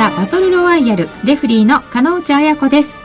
[0.00, 2.98] 銘柄バトルロワイヤル、レフリーの金内彩子です。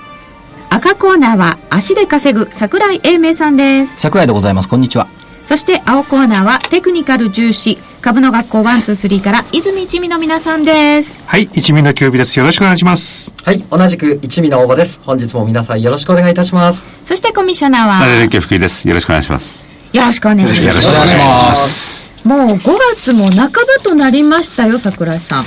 [0.70, 4.00] 赤コーナーは足で稼ぐ桜井英明さんです。
[4.00, 4.70] 桜井でございます。
[4.70, 5.08] こんにちは。
[5.46, 11.28] そして青コーナーはテクニカル重視、株の学校123から泉一味の皆さんです。
[11.28, 12.40] はい、一味のキュです。
[12.40, 13.36] よろしくお願いします。
[13.44, 15.02] はい、同じく一味の応募です。
[15.04, 16.90] 本日も皆さんよろしくお願いいたします。
[17.04, 18.88] そしてコミッショナーは、マネレンケ福井です。
[18.88, 19.68] よろしくお願いします。
[19.92, 20.64] よろしくお願いします。
[20.64, 22.15] よろしくお願いします。
[22.26, 22.60] もう5
[22.96, 23.52] 月も半ば
[23.84, 25.44] となりましたよ、桜井さん。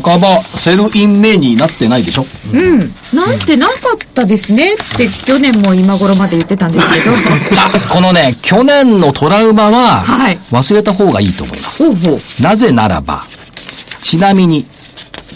[0.00, 2.78] 半ば、セルインメになってないでしょうん。
[3.12, 7.10] なんてなかったですねって去年も今頃まで言ってたんですけど。
[7.60, 11.84] あ、このね、去年のトラウマははい、忘れた方がいいと思います。
[11.84, 12.42] ほうほう。
[12.42, 13.26] なぜならば、
[14.00, 14.64] ちなみに、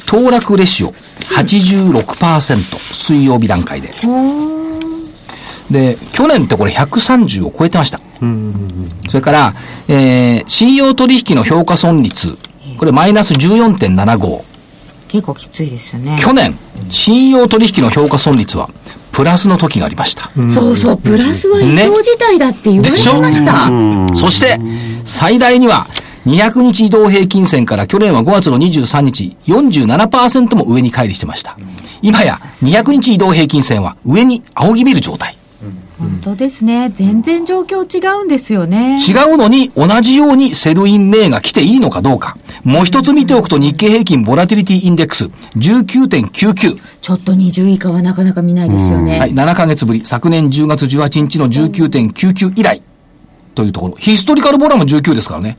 [0.06, 0.94] 騰落レシオ
[1.34, 3.92] 86%、水曜日段階で。
[5.70, 8.00] で、去年ってこれ130を超えてました。
[9.08, 9.54] それから、
[9.88, 12.36] えー、信用取引の評価損率、
[12.78, 14.42] これマイナス14.75。
[15.08, 16.16] 結構きついですよね。
[16.20, 16.56] 去年、
[16.88, 18.68] 信用取引の評価損率は、
[19.12, 20.30] プラスの時がありました。
[20.50, 24.14] そうそう、プラスは異常事態だって言われてました。
[24.14, 24.60] そして、
[25.04, 25.86] 最大には、
[26.26, 31.56] 200日移動平均線から去年は5月の23日、47%も上に乖離してました。
[32.02, 35.36] 今や、200日移動平均線は上に仰ぎ見る状態。
[35.98, 36.90] 本当ですね。
[36.92, 38.98] 全然状況違うんですよね。
[38.98, 42.36] 違うのに、同じようにセルイン名が来ていいのかどうか。
[42.64, 45.24] もう一つ見ておくと日経平均ボラティリティインデックス
[45.56, 46.76] 19.99。
[47.00, 49.18] ちょっと20以下はなかなか見ないですよね。
[49.18, 52.82] はい、7ヶ月ぶり、昨年10月18日の19.99以来、
[53.54, 53.94] というところ。
[53.98, 55.56] ヒストリカルボラも19ですからね。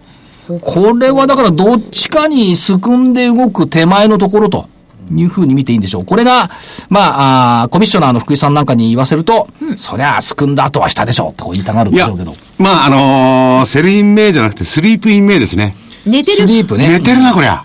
[0.61, 4.69] これはだからどっちかにすくんで動く手前のところと。
[5.11, 6.05] いうふうに見ていいんでしょう。
[6.05, 6.49] これが、
[6.89, 15.75] まあ、あーコミッショナーの福井さんなんかに言わせると、そりゃあ、すくんだ後は下でしょう、とこう言いたがるんでしょうけど。、まあ、あのー Sell in May じゃなくて、 Sleep in May ですね。
[16.05, 16.37] 寝てる？
[16.37, 16.87] スリープね。
[16.87, 17.63] 寝てるな、こりゃ。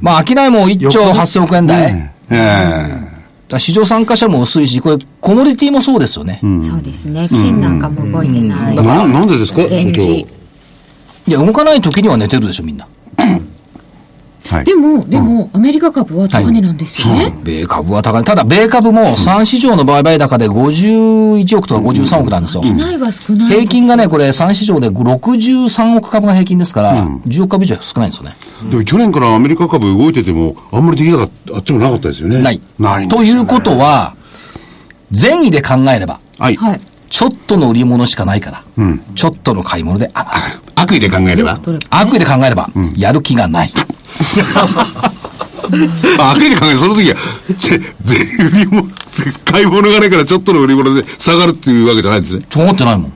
[0.00, 2.12] まあ、商いも1兆8000億円台。
[2.30, 3.08] ええ
[3.48, 6.38] だから市場参加者も薄いし、これ、コモディティもそうですよね。
[6.62, 7.26] そうですね。
[7.30, 8.76] 金なんかも動いてない。
[8.76, 9.62] な、なんでですか？
[9.62, 10.26] い
[11.30, 12.86] や、動かない時には寝てるでしょ、みんな。
[14.48, 14.64] はい。
[14.64, 17.32] でも、でも、アメリカ株は高値なんですよね。
[17.44, 18.24] 米株は高い。
[18.24, 22.62] ただ、米株も3市場の売買高で51億とか53億なんですよ。
[22.62, 23.48] ないは少ない。
[23.48, 28.36] 平均がね、これ3市場で63億株が平均ですから、10億株以上少ないんですよね。
[28.70, 32.40] でも去年からアメリカ株動いてても、あんまりできなかった、あっちもなかったですよね。
[32.40, 32.60] ない。
[32.78, 34.14] ないんですよねということは、
[35.10, 36.56] 善意で考えれば、はい。
[36.56, 36.80] はい。
[37.10, 38.62] ちょっとの売り物しかないから、
[39.14, 40.60] ちょっとの買い物で上がる。
[40.74, 41.58] 悪意で考えれば。
[41.90, 43.72] 悪意で考えれば、やる気がない。
[46.18, 47.16] あ悪意で考えるその時は、
[47.58, 48.88] ぜ、ぜ、売り物、
[49.44, 52.46] 買い物がないからちょっとの売り物で下がるっていうわけじゃないんですね。
[52.50, 53.12] そう思ってないもん。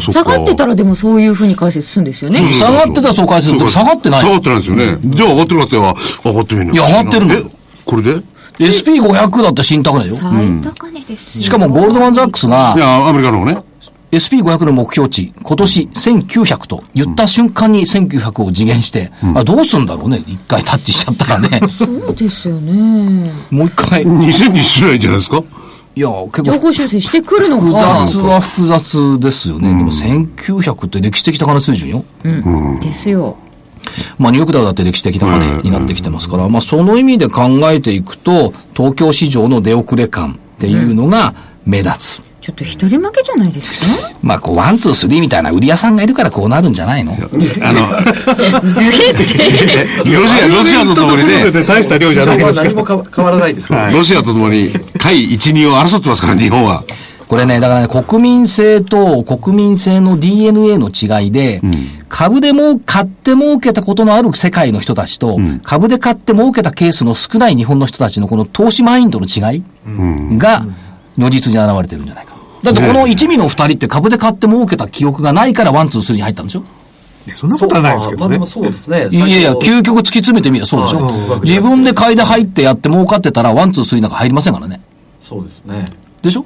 [0.00, 2.40] そっか下がってたらでもそういうふうに解説するんですよね。
[2.52, 3.58] 下がってたらそう返する。
[3.58, 4.30] でも下がってない下。
[4.30, 4.98] がってないんですよね。
[5.04, 7.42] じゃあ上がってるかっては、上がってるんいや上がってるのえ
[7.84, 8.22] これで
[8.58, 10.16] ？SP500 だって新高値よ。
[10.16, 10.32] 最
[10.62, 11.44] 高値ですよ。
[11.44, 13.58] しかもゴールドマンザックスがい、や、アメリカの方ね。
[14.16, 20.22] SP500 の目標値、今年1900と言った瞬間に1900を次元して、あどうすんだろうね。
[20.26, 21.60] 一回タッチしちゃったらね。
[21.78, 23.32] そうですよね。
[23.50, 24.02] もう一回。
[24.02, 25.42] い2000にしないんじゃないですか？
[25.96, 28.06] や、結情構報修正してくるの複か。
[28.06, 29.68] 雑は複雑ですよね。
[29.68, 32.04] でも1900って歴史的高値水準よ。
[32.82, 33.36] ですよ。
[34.18, 41.34] まあニューヨークダウだって歴史的高値になってきてますから、まあその意味で考えていくと、東京市場の出遅れ感っていうのが
[41.64, 42.25] 目立つ。
[42.46, 43.80] ちょっと一人負けじゃないです
[44.12, 44.12] か？
[44.22, 47.12] まあこう、ワン、ツー、スリーみたいな売り屋さんがいるからこうなるんじゃないの？
[47.12, 47.18] あの、
[50.04, 52.62] ロシア、ロシアとともにね、大した量じゃないですか。
[52.64, 53.90] 何もか変わらないですから。
[53.90, 54.70] ロシアとともに、
[55.00, 56.84] 海一二を争ってますから、日本は。
[57.26, 61.60] これね、だからね、国民性と国民性の DNA の違いで、
[62.08, 69.62] 株でもう買って儲けたことのある世界の人たちと、株で買って儲けたケースの少ない日本の人たちのこの投資マインドの違い
[70.38, 70.64] が、
[71.18, 72.35] 如実に現れてるんじゃないか。
[72.66, 76.64] だってこの一味の二人って株で買って儲けた記憶がないからワン、ツー、スリーに入ったんでしょ？
[77.34, 78.46] そんなことはないですけどねまあ。
[78.46, 79.08] そうですね。
[79.10, 84.80] いやいや、究極突き詰めてみればそうでしょ自分で買いで入ってやって儲かってたらワン、ツー、スリーなんか入りませんからね。
[85.22, 85.86] そうですね。
[86.22, 86.44] でしょ？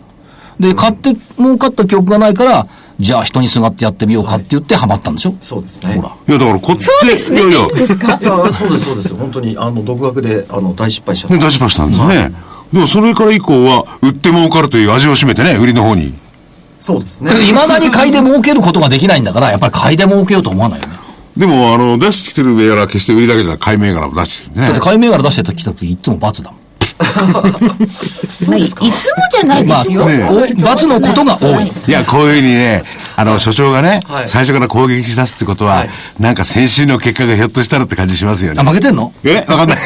[0.58, 2.66] で、買って儲かった記憶がないから、
[2.99, 5.34] じゃあ人にすがってやってみようかって言ってハマったんでしょ？
[5.40, 5.94] そうですね。
[5.94, 6.08] ほら。
[6.28, 6.84] いや、だからこっち。
[6.84, 9.14] そうですねいやいや、いや、そうです、そうです。
[9.14, 11.44] 本当に、あの、独学で、あの、大失敗しちゃっね、た。
[11.46, 12.32] 出しましたんですね。
[12.72, 16.14] でもそれから以降は、売って儲かるという味を占めてね、売りの方に。
[16.78, 17.31] そうですね。
[17.49, 20.94] いまだに買いで儲けることができないんだから、やっぱり買いで儲けようと思わないよね。
[21.37, 24.81] でも、あの、出してきてる銘柄は決して売りだけじゃなく買い銘柄も出してるんでねだって。
[24.81, 26.61] 買い銘柄出してきた時いつも罰だもん。
[28.49, 28.88] まあいいつも
[29.32, 30.05] じゃないですよ。
[30.05, 31.66] まあねお罰のことが多い。
[31.88, 32.82] いや、こういうふうにね、
[33.16, 38.64] あの、所長がね、はい最初から攻撃し出すってことは、はいなんか先週の結果がひょっとしたらって感じしますよねあ、。
[38.64, 39.12] 負けてんの？
[39.25, 39.78] えわかんない。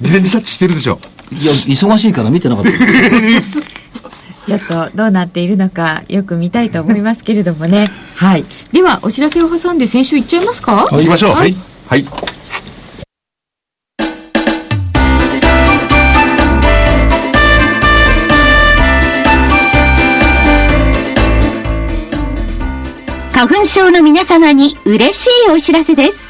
[0.00, 0.98] 事前に察知してるでしょ。
[1.32, 2.70] いや、忙しいから見てなかった。
[4.46, 7.88] ちょっとどうなっているのかよく見たいと思いますけれどもね。
[8.16, 8.44] はい。
[8.72, 10.88] では、お知らせを挟んで先週いっちゃいますか？
[10.90, 11.30] 行きましょう。
[11.32, 11.54] はい。
[11.88, 12.04] はい。
[23.32, 26.29] 花粉症の皆様に嬉しいお知らせです。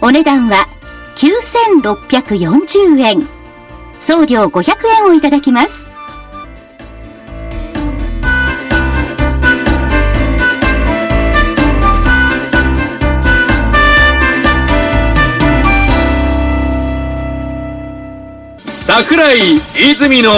[0.00, 0.66] お値段は
[1.16, 3.28] 9640円。
[4.00, 5.88] 送料500円をいただきます。
[18.86, 19.56] 桜井
[19.92, 20.30] 泉の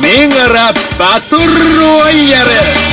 [0.00, 1.42] 銘柄バトル
[1.80, 2.91] ロワイヤル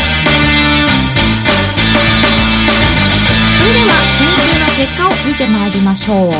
[4.80, 6.31] 結果を見てまいりましょう。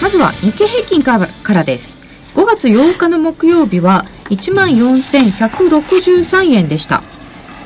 [0.00, 1.18] まずは日経平均か
[1.52, 1.96] らです。
[2.36, 7.02] 5月8日の木曜日は14,163円でした。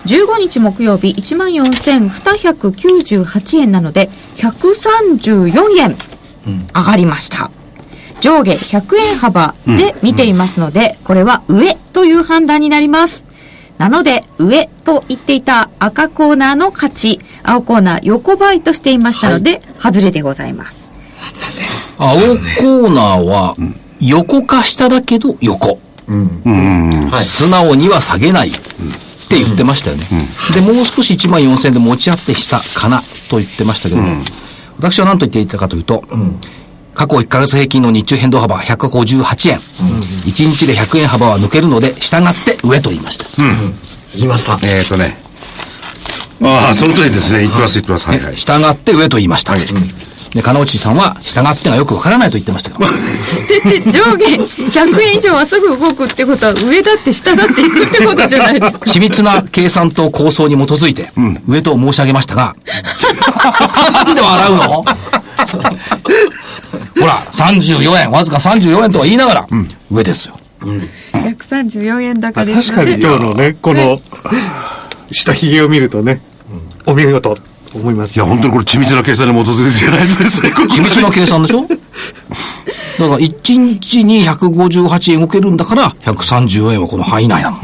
[0.07, 5.95] 15日木曜日14,298円なので134円
[6.75, 7.51] 上がりました、
[8.23, 13.24] 上下100円幅で見ていますので、これは上という判断になります。
[13.79, 20.89] なので、上と言っていた赤コーナーの勝ち、青コーナー横ばいとしていましたので、外れでございます。
[21.99, 23.57] 青コーナーは、
[24.01, 25.81] 横か下だけど横。
[26.07, 27.25] はい。
[27.25, 28.51] 素直には下げない。
[28.51, 28.53] っ
[29.29, 30.07] て言ってましたよね。
[30.53, 34.23] で、もう少し1万4000円で持ち合って下かなと言ってましたけども、
[34.77, 36.05] 私は何と言っていたかというと、
[36.95, 39.59] 過去1ヶ月平均の日中変動幅158円。
[39.59, 43.25] 1日で100円幅は抜けるので、従って上と言いました。
[44.15, 44.59] 言いました。
[44.67, 45.17] えっ、ー、とね。
[46.43, 47.41] ああ、その通りですね。
[47.41, 48.07] 言ってます、言ってます。
[48.07, 48.37] はいはい。
[48.37, 49.55] 従って上と言いました。
[49.55, 52.91] で、金内さんは、従ってがよくわからないと言ってましたけど。
[53.71, 58.79] で、で上下100円以上はすぐ動くってことは、上だって下だっていくってことじゃないですか。
[58.91, 61.13] 緻密な計算と構想に基づいて、
[61.47, 62.57] 上と申し上げましたが、
[64.05, 64.85] なんで笑うの？
[67.01, 69.47] ほら、34円、わずか34円とは言いながら、
[69.91, 70.37] 上ですよ。
[71.13, 74.01] 134円高です確かに今日のね、この、
[75.13, 76.21] 下髭を見るとね、
[76.87, 77.35] お見事。
[77.73, 81.67] と思いますいや、本当にこれ緻密な計算に基づいてじゃないですね、緻密な計算でしょ？
[82.99, 87.59] だから、1日に158円動けるんだから、134円はこの範囲内なの。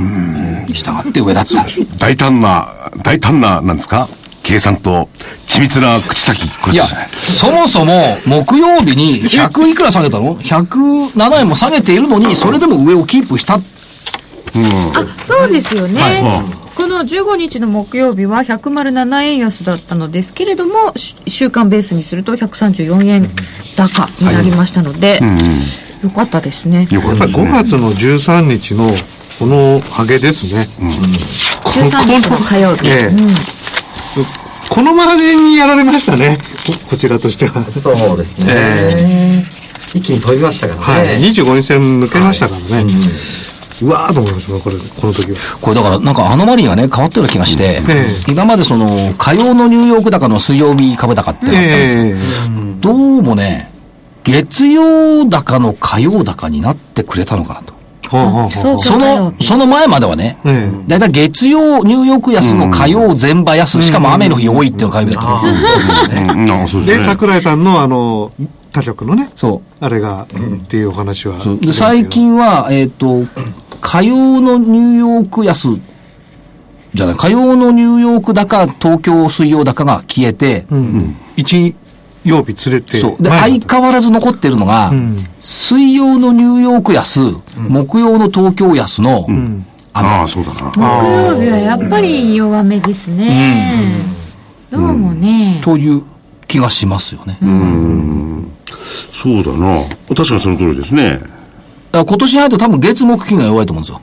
[0.66, 1.64] 従って上だった。
[1.98, 2.68] 大胆な、
[3.04, 4.08] 大胆な、なんですか？
[4.50, 5.08] 計算と
[5.46, 6.48] 緻密な口先。
[6.60, 13.54] これいやですね。、そもそも、木曜日に100いくら下げたの ?107 円も下げているのに、それでも上をキープした。
[13.54, 13.60] あ、
[15.22, 16.00] そうですよね。
[16.00, 16.10] は
[16.56, 23.28] いこの15日の木曜日は107円安だったのですけれども、し週間ベースにすると134円
[23.76, 25.20] 高になりましたので、
[26.02, 26.88] よかったですね。
[26.90, 28.88] やったぱり5月の13日の
[29.38, 30.66] このハゲですね。
[31.62, 32.88] こ13日の火曜日。
[32.88, 34.39] ええうん
[34.70, 36.38] このマージンにやられましたね。
[36.64, 37.70] ここちらとしては。
[37.70, 38.46] そうですね。
[38.48, 39.44] え
[39.92, 41.02] 一気に飛びましたからはい。
[41.02, 41.26] ね。
[41.28, 42.94] 25日線抜けましたからね。
[43.82, 52.14] うわーと思いましたこれこの時はこれだからなんかアノマリーがね変わったような気がして、え今までその火曜のニューヨーク高の水曜日株高ってなったんですよ、え
[52.80, 53.70] どうもね
[54.22, 57.72] 月曜高の火曜高になってくれたのかなと
[58.10, 66.08] そのその前まではね、えだいたい月曜ニューヨーク安の火曜全場安、しかも雨の日多いっていうのが火曜日だっ
[66.46, 66.84] た。
[66.84, 67.02] でですね。
[67.04, 68.32] 桜井さんのあの
[68.72, 69.84] 他局のねそう。
[69.84, 71.38] あれが、っていうお話は。
[71.72, 73.24] 最近は、えっ、と、
[73.80, 75.80] 火曜のニューヨーク安、
[76.94, 80.66] じゃない、火曜のニューヨーク高、東京水曜高が消えて、
[81.36, 81.74] 一
[82.24, 83.22] 曜日連れてそう。
[83.22, 84.92] で、前相変わらず残ってるのが、
[85.38, 87.20] 水曜のニューヨーク安、
[87.56, 89.26] 木曜の東京安の、
[89.92, 90.70] ああ、そうだな。
[90.72, 93.82] 木曜日はやっぱり弱めですね。
[94.70, 95.60] どうもね。
[95.64, 96.02] という
[96.46, 97.38] 気がしますよね。
[97.40, 98.80] だか
[99.12, 99.82] そうだな。
[100.08, 101.20] 確かにその通りですね。
[101.92, 104.00] ら今年に入ると多分月木金が弱いと思うんですよ。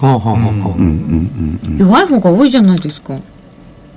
[0.00, 3.18] はあはあはあは弱い方が多いじゃないですか。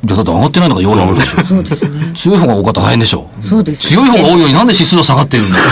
[0.03, 1.43] じゃあだって上がってないのが弱いわけでしょ。
[1.43, 2.13] そうですね。
[2.15, 3.29] 強い方が多かったら大変でしょ。
[3.41, 3.89] そうです。
[3.89, 5.63] 強い方が多いのになんで指数は下がってるんだよ。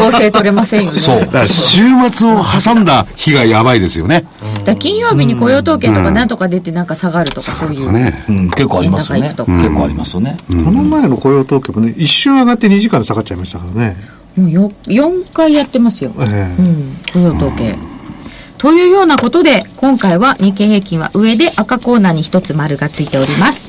[0.00, 0.98] 整合性取れませんよね。
[0.98, 1.26] そうだ。
[1.26, 4.24] から週末を挟んだ日がやばいですよね。
[4.64, 7.92] だ金曜日に雇用統計とかなんとか出てなんか下がるとかそういう。
[7.92, 8.24] ね。
[8.28, 9.34] うん、結構ありますよね。
[9.36, 10.36] 結構ありますよね。
[10.48, 13.96] この前の雇用統計もね一瞬上がって2時間で下がっちゃいましたからね
[14.36, 16.12] もうよ4回やってますよ。
[16.20, 16.96] ええうん。
[17.12, 17.76] 雇用統計。
[18.64, 23.63] というようなことで、今回は日経平均は上で赤コーナーに一つ丸がついております。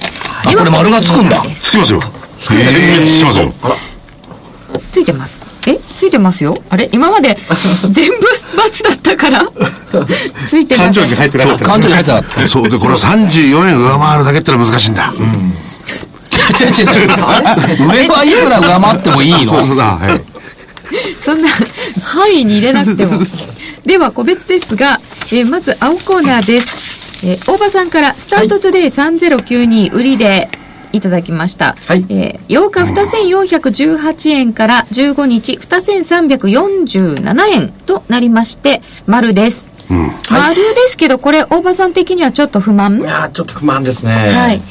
[0.45, 2.01] あこれ丸がつくんだつきますよ。
[2.37, 3.53] 全滅しますよ。
[4.91, 5.43] ついてます。
[5.67, 7.35] えついてますよあれ今まで
[7.89, 9.47] 全部×だったから
[10.47, 12.47] ついてない感情に入ってなかった感情に入ってなかった。
[12.47, 15.11] そう、で、これ34円上回るだけってのは難しいんだ。
[16.59, 17.07] 違う違う違う。
[17.89, 19.83] 上はいくら上回ってもいいのそうそうだ。
[19.97, 20.21] はい。
[21.23, 21.49] そんな
[22.03, 23.19] 範囲に入れなくても。
[23.85, 24.99] では、個別ですが、
[25.31, 26.94] えーまず青コーナーです。
[27.23, 30.49] えー大場さんから、スタートトゥデイ3092売りで
[30.91, 31.75] いただきました。
[31.85, 32.81] はいえー8日
[33.27, 39.73] 2418円から15日2347円となりまして、丸です。
[40.29, 42.99] 丸ですけど、これ、大場さん的にはちょっと不満？
[43.01, 44.11] いやーちょっと不満ですね。
[44.11, 44.61] はい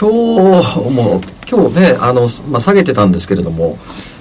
[0.00, 0.14] 今日
[0.90, 3.78] も、今日ね、あの、まあ、下げてたんですけれども、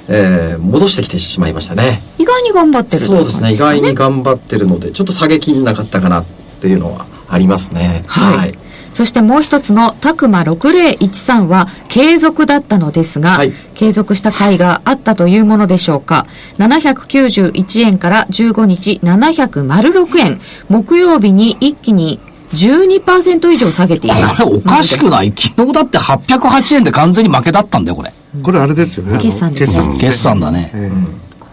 [0.08, 2.02] えー戻してきてしまいましたね。
[2.18, 6.26] 意外に頑張ってるそうですね、意外に頑張ってるので、ちょっと下げきんなかったかなっ
[6.62, 8.04] ていうのはありますね。
[8.08, 8.58] はい。
[8.94, 16.26] そしてもう一つのタクマ6013は継続だったのですが、はい継続した回があったというものでしょうか。
[16.58, 20.42] 791円から15日706円。
[20.68, 22.20] 木曜日に一気に
[22.54, 24.44] 12%以上下げています。
[24.44, 25.32] これおかしくない？
[25.38, 28.12] 昨日だって808円で完全に負けだったんだよ、これ。
[28.42, 30.72] これあれですよね決算です決算決算だね。
[30.74, 30.92] え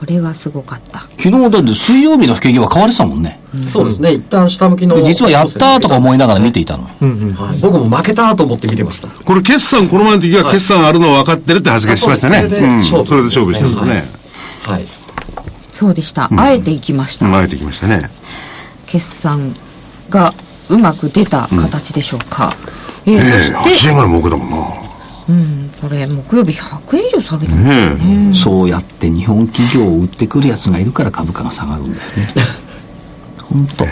[0.04, 1.00] これはすごかった。
[1.16, 3.40] 昨日だって水曜日の不景気は買われてたもんね。
[3.68, 4.96] そうですね、一旦下向きの。
[4.96, 6.88] で実はやったーとか思いながら見ていたのよ。
[7.36, 9.08] はい僕も負けたと思って見てました。
[9.08, 12.36] これ決算、この前の時は決算あるの分かってるって発言しましたね。
[12.36, 14.04] あそうですそれでうん勝負それで勝負してるんだね。
[14.64, 14.84] はい。
[15.72, 16.28] そうでした。
[16.36, 17.24] あえていきました。
[17.24, 18.10] うん、あえてきましたね。
[18.86, 19.54] 決算
[20.10, 20.34] が
[20.68, 22.54] うまく出た形でしょうか。
[23.06, 24.66] えーええそして、8円ぐらい儲けたもんな。
[25.28, 28.34] うん、これ木曜日100円以上下げたんですねえ。
[28.34, 32.26] そうやって日本企業を売ってくるやつがいるから株価が下がるんだよね。
[33.42, 33.84] 本当。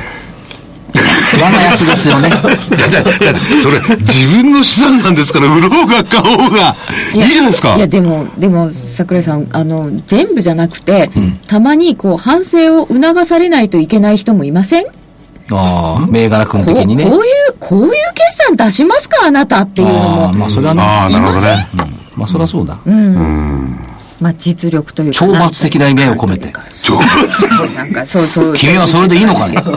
[1.36, 2.28] 嫌なやつですよね。
[2.30, 2.58] だって、だ
[3.00, 6.76] ってそれ、自分の資産なんですから、売ろうが買おうが、
[7.14, 7.80] いいじゃないですかい。
[7.80, 11.10] やでもでも桜井さんあの全部じゃなくて、
[11.46, 14.86] たまにこう反省を促されないといけない人もいません？
[15.50, 17.04] ああ、銘柄君こう的にね。
[17.04, 17.22] こういう
[17.58, 20.82] こういう決算出しますかあなたっていうのああ、もまあそれはね。
[20.82, 21.68] ああ、なるほどね。
[22.16, 22.78] まあそれはそうだ。
[24.20, 25.24] まあ実力というか。
[25.24, 26.52] 懲罰的な意味を込めて。
[26.82, 26.94] 超
[27.74, 28.54] なんかそうそう。
[28.54, 29.56] 君はそれでいいのかね。
[29.56, 29.74] 頑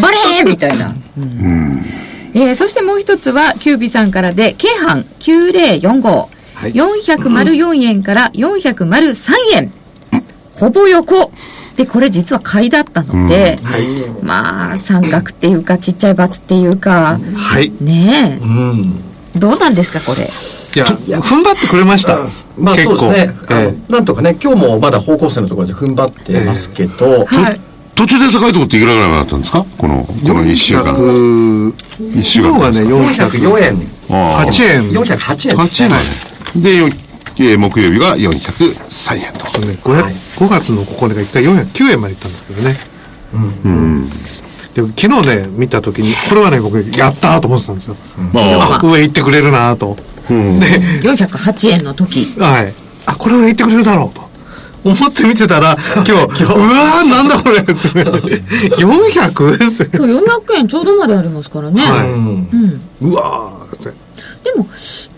[0.00, 0.92] 張れみたいな、
[2.34, 6.26] えーそしてもう一つはキュービさんからで京阪9045、
[6.72, 9.72] 404円から403円。
[10.54, 11.30] ほぼ横
[11.76, 13.58] でこれ実は買いだったので、
[14.22, 17.72] まあ三角っていうかちっちゃい×っていうかはい。
[17.80, 19.02] ねうん。
[19.34, 20.24] えどうなんですかこれ？
[20.24, 20.84] いや
[21.20, 22.18] 踏ん張ってくれました。
[22.58, 23.34] まあそうですね。
[23.50, 27.60] えなんとかね、今日もまだ方向性のところで踏ん張ってますけど、はい。
[27.94, 29.64] 途中で高いとこっていくらぐらいだったんですか？
[29.78, 30.94] この、この1週間。
[30.94, 31.74] 400
[32.18, 33.78] 一週間昨日がね404円。
[34.10, 34.46] ああ。
[34.46, 34.90] 408円。
[34.90, 35.94] 408円です8ね。
[36.56, 36.62] 円。
[36.62, 36.88] で、よ
[37.46, 39.44] えー木曜日が403円と。
[39.66, 40.04] ね 500,
[40.36, 42.76] 5月のここが一回409円までいったんですけどね。
[44.74, 47.96] でも昨日ね見た時にこれはね僕やったーと思ってたんですよ、
[48.32, 49.96] まあ、上行ってくれるなーと、
[50.28, 50.34] で
[51.02, 52.34] 408円の時。
[52.38, 52.72] はい。
[53.04, 54.22] あこれは行ってくれるだろうと。
[54.84, 59.58] 思って見てたら、今日、 うわーなんだこれ !400?
[59.58, 61.82] です今日400円ちょうどまでありますからね。
[61.82, 62.10] はい。
[62.10, 62.80] うん。
[63.02, 63.84] うわーって。
[63.84, 63.92] で
[64.56, 64.66] も、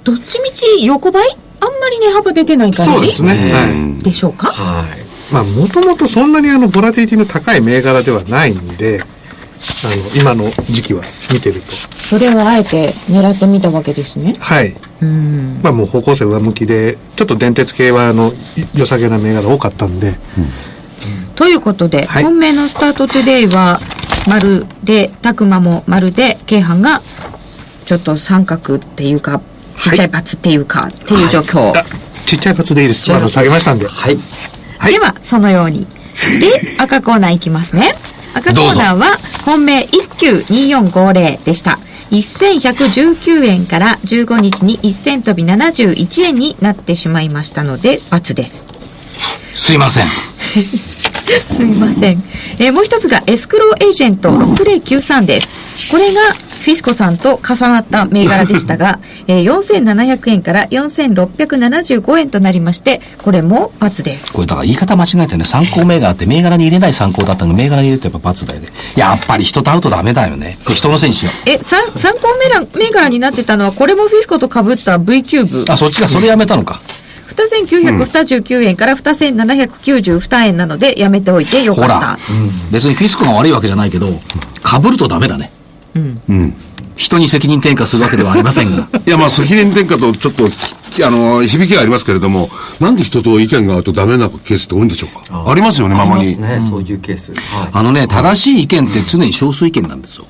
[0.05, 1.37] どっちみち横ばい？
[1.65, 3.53] あんまり値幅出てない感じそうですね。
[3.53, 4.03] はい。
[4.03, 4.49] でしょうか？
[4.49, 5.33] はい。
[5.33, 11.03] まあ、もともとそんなにあの、ボラティリティの高い銘柄ではないんで、あの、今の時期は
[11.33, 11.73] 見てると。
[12.11, 14.35] それをあえて狙ってみたわけですね。
[14.39, 14.77] はい。
[15.01, 15.61] うん。
[15.63, 20.15] まあもう方向性上向きで、ちょっと電鉄系はあの、い良さげな銘柄多かったんで、
[21.35, 23.81] ということで、はい本命のスタートトゥデイは、
[24.29, 27.03] 丸で、たくまも丸で、京阪が、
[27.87, 29.41] ちょっと三角っていうか、
[29.79, 31.79] ちっちゃいバツっていうか、っていう状況。
[31.79, 31.85] あ、
[32.27, 33.13] ちっちゃいパツでいいです。
[33.13, 33.87] あの、下げましたんで。
[33.87, 34.19] はい。
[34.79, 35.87] はいでは、そのように。
[36.41, 37.97] で、 赤コーナーいきますね。
[38.35, 41.79] 赤コーナーは、本命192450でした。
[42.11, 48.67] 1119円から15日に1000飛び71円になってしまいましたので、×です。
[49.55, 50.07] すいません。
[51.57, 52.23] すみません。
[52.59, 55.49] えーもう一つがエスクローエージェント6093です。
[55.91, 56.21] これが
[56.65, 64.33] フィスコさんと重なった銘柄でしたが、 えー4700円から4675円となりまして、これも×です。
[64.33, 68.69] これだから言い方間違えてね、参考銘柄って銘柄に入れない参考だったのに銘柄に入れるとやっぱ罰だよね。
[68.97, 70.57] やっぱり人と会うとダメだよね。
[70.67, 75.65] で、人のせいにしよえ、参参考銘柄銘柄になってたのは、これもフィスコと被った V キューブう。。
[75.69, 76.81] あ、そっちがそれやめたのか。
[77.37, 82.19] 2929円から2792円なので、やめておいてよかったほら。、
[82.71, 84.19] 別にフィスコが悪いわけじゃないけど、
[84.65, 85.51] 被るとダメだね。
[85.95, 86.55] うん。
[86.97, 88.89] 人に責任転嫁するわけではありませんが。
[89.07, 90.49] いや、まあ、責任転嫁とちょっと、
[91.07, 95.45] あの、響きがありますけれども、なんで人と意見が合うとダメなケースって多いんでしょうか？
[95.51, 96.61] ありますよね、ままにあります。
[96.61, 97.33] ね、そういうケース。
[97.33, 97.69] はい。
[97.73, 100.27] あのね、正しい意見って常に少数意見なんですよ。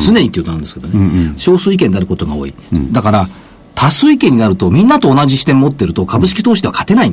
[0.00, 2.54] 常にって言うとなんですけどね、少数意見であることが多い。
[2.92, 3.28] だから、
[3.84, 7.12] 多数意見になると、みんなと同じ視点持ってると、株式投資では勝てない。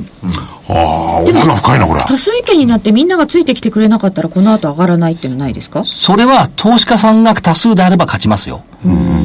[0.70, 2.00] ああ、奥が深いな、これ。
[2.00, 5.84] 多数意見になってみんながついてきてくれなかったら、この後上がらないっていうのないですか？
[5.84, 8.62] それは投資家さんが多数であれば勝ちますよ。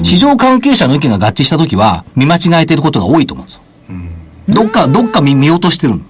[0.03, 3.61] 市場関係者の意見が合致したときは、見間違えていることが多いと思うんですよ。
[4.49, 6.01] どっか、どっか見見落としてる。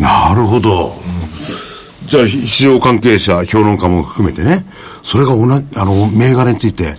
[0.00, 0.96] なるほど。
[2.06, 4.64] じゃあ、市場関係者、評論家も含めてね、
[5.02, 6.94] それが同じ、あの、銘柄について、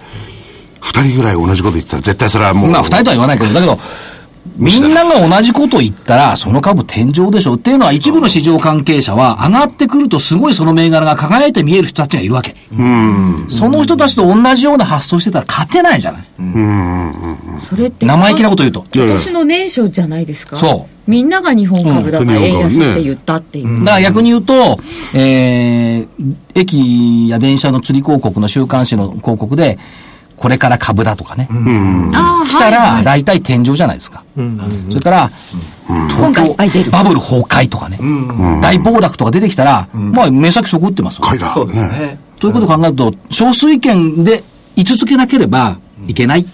[0.81, 2.71] 二人ぐらい同じこと言ったら、絶対それはもう。
[2.71, 3.79] まあ、二人とは言わないけど、だけど、
[4.55, 12.55] みんなが同じことを言ったら、その株天井でしょっていうのは、一部の市場関係者は、上がってくるとすごいその銘柄が輝いて見える人たちがいるわけ。
[13.49, 16.27] その人たちと同じような発想してたら勝てないじゃない。
[17.59, 18.85] それって生意気なこと言うと。
[18.93, 24.77] 今年の年初じゃないですかそうみんなが日本株だからうん円安って言ったっていう、だから逆に言うと、
[25.15, 29.79] えー、駅や電車の釣り広告の週刊誌の広告で、
[30.37, 31.49] これから株だとかね。
[32.13, 34.23] ああしたはいら、大体天井じゃないですか。
[34.35, 35.31] それから、
[35.87, 37.99] 今回いっぱい出るバブル崩壊とかね。
[38.61, 41.19] 大暴落とか出てきたら、まあ、目先そこ打ってます。
[41.53, 42.19] そうですね。
[42.39, 44.43] ということを考えると、少数意見で
[44.75, 46.45] 居続けなければいけないっ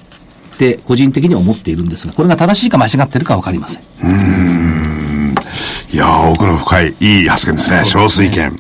[0.58, 3.84] て個人的には思っているんですが、これが正しいか間違ってるかわかりません。
[5.92, 7.84] いやー、奥の深い、いい発言ですね。
[7.84, 8.60] 少数意見。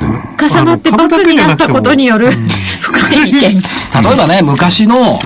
[0.00, 3.40] 重なって罰になったことによる深い意見。
[3.40, 5.18] 例えばね、昔の、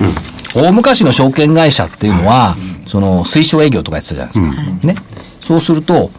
[0.55, 2.55] 大昔の証券会社っていうのは、
[2.87, 4.87] その、推奨営業とかやってたじゃないですか。
[4.87, 4.95] ね。
[5.39, 6.11] そうすると、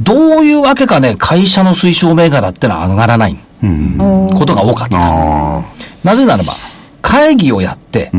[0.00, 3.36] どういうわけかね、会社の推奨銘柄ってのは上がらない。
[3.62, 4.96] ことが多かった。
[4.98, 5.62] あ
[6.02, 6.56] なぜならば、
[7.00, 8.10] 会議をやって、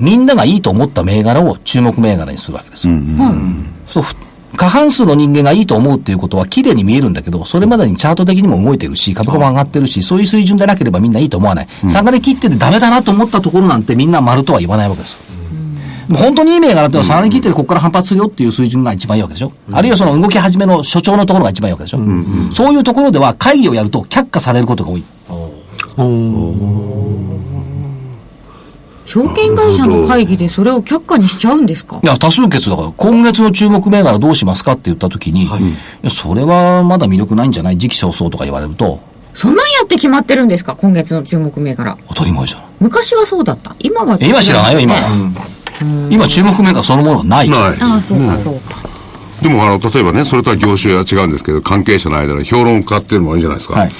[0.00, 2.94] みんながいいと思った銘柄を注目銘柄にするわけですよ。
[3.86, 4.14] そうふ
[4.60, 11.68] 過半数の人間がいいと思うっていうことは綺麗に見えるんだけど、それまでにチャート的にも動いてるし、株価も上がってるし、そういう水準でなければみんないいと思わない。
[11.88, 15.18] 下がり切っててダメだなと思ったところなんてみんな丸とは言わないわけですよ。
[16.08, 19.50] もう本当にいい銘柄ってのは下がり切っててここから反発するよっていう水準が一番いいわけでしょ。
[19.72, 22.00] あるいはその動き始めの所長のところが一番いいわけでしょ。
[22.52, 25.04] そういうところでは会議をやると却下されることが多い。
[29.10, 31.98] 証券会社の会議でそれを却下にしちゃうんですか？
[32.00, 35.48] いや、多数決だから、今月の注目銘柄どうしますかって言ったときに、い。
[36.02, 39.00] や、それはまだ魅力ないんじゃない時期尚早とか言われると、
[39.34, 40.76] そんなんやって決まってるんですか？
[40.76, 41.98] 今月の注目銘柄。
[42.06, 42.62] 当たり前じゃん。
[42.78, 43.74] 昔はそうだった。
[43.80, 45.00] 今は今知らないよ、今は。
[46.08, 47.72] 今注目銘柄そのものはないじゃん。
[47.72, 47.80] ない。
[47.80, 48.76] ああそうかそうか、
[49.42, 53.80] でも、あの、例えばね、それとは業種は違うんですけど、関係者の間の評論家っていうのもあるじゃないですか。
[53.80, 53.90] はい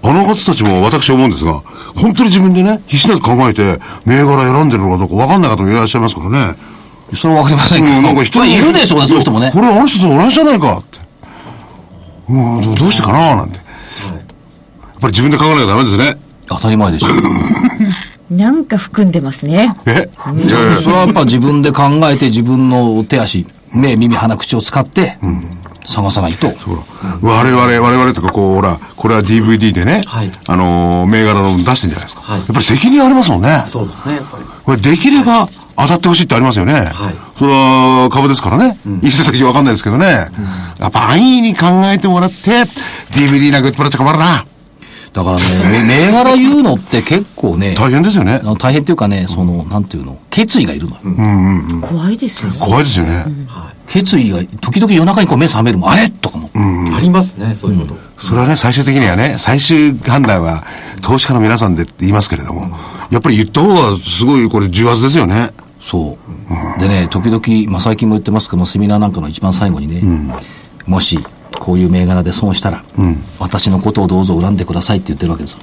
[0.00, 1.60] あの方たちも私思うんですが、
[1.96, 6.54] 本当に自分でね、必死なく考えて、銘柄選んでるのかどうか分かんない方もいらっしゃいますからね。
[7.14, 9.60] それはわかりませんけど、うんなんか人まあいるでしょうね、そういう人もねこ。
[9.60, 10.98] れあの人と同じじゃないかって。
[12.32, 13.56] もう、どどうしてかななんて。
[13.58, 13.66] やっ
[15.00, 16.16] ぱり自分で考えなきゃダメですね。
[16.46, 17.08] 当たり前でしょ。
[18.30, 19.90] なんか含んでますねえ？
[19.90, 20.08] いやいや
[20.82, 25.18] それはやっぱ自分で考えて自分の手足、目、耳、鼻、口を使って、
[25.86, 26.48] 探さないと。
[26.50, 26.82] ほら
[27.22, 32.22] 我々、我々とかこう、ほら、これは DVD でね、はいあのー銘柄の出してんじゃないですか。
[32.22, 33.64] はいやっぱり責任ありますもんね。
[33.66, 34.44] そうですね、やっぱり。
[34.64, 36.74] これできれば当たってほしいってありますよね。
[36.74, 38.76] はいそれは株ですからね。
[39.00, 40.06] 一世先わかんないですけどね。
[40.80, 42.50] やっぱ安易に考えてもらって、
[43.12, 44.44] DVD なんか売ってもらっちゃ困るな。
[45.12, 45.42] だからね、
[45.84, 51.80] め銘柄言うのって結構ね、大変ですよね大変っていうかね、その、なんていうの、決意がいるのよ。
[51.80, 52.56] 怖いですよね。
[52.58, 53.24] 怖いですよね。
[53.86, 56.10] 決意が、時々夜中にこう目覚めるもん、あれ？
[56.10, 56.50] とかも。
[56.54, 57.96] ありますね、そういうこと。
[58.18, 60.64] それはね、最終的にはね、最終判断は
[61.00, 62.76] 投資家の皆さんでって言いますけれども、
[63.10, 65.52] やっぱり言った方がすごいこれ重圧ですよね。
[65.80, 66.18] そ
[66.78, 66.80] う。
[66.80, 70.02] でね、時々、まあ、最近も言ってますけども、セミナーなんかの一番最後にね、
[70.86, 71.18] もし、
[71.58, 72.84] こういう銘柄で損したら、
[73.38, 75.58] 私のことをどうぞ恨んでくださいって言ってるわけですよ。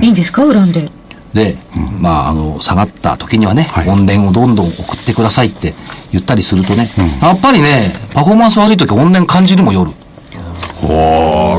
[0.00, 0.42] いいんですか？
[0.46, 0.90] 恨んで。
[1.32, 1.56] で、
[1.98, 5.72] まあ、あの、下がった時にはね、はい音源をどんどん送ってくださいって
[6.10, 6.86] 言ったりするとね、
[7.22, 9.90] やっぱりね、パフォーマンス悪い時は音源感じるもん夜。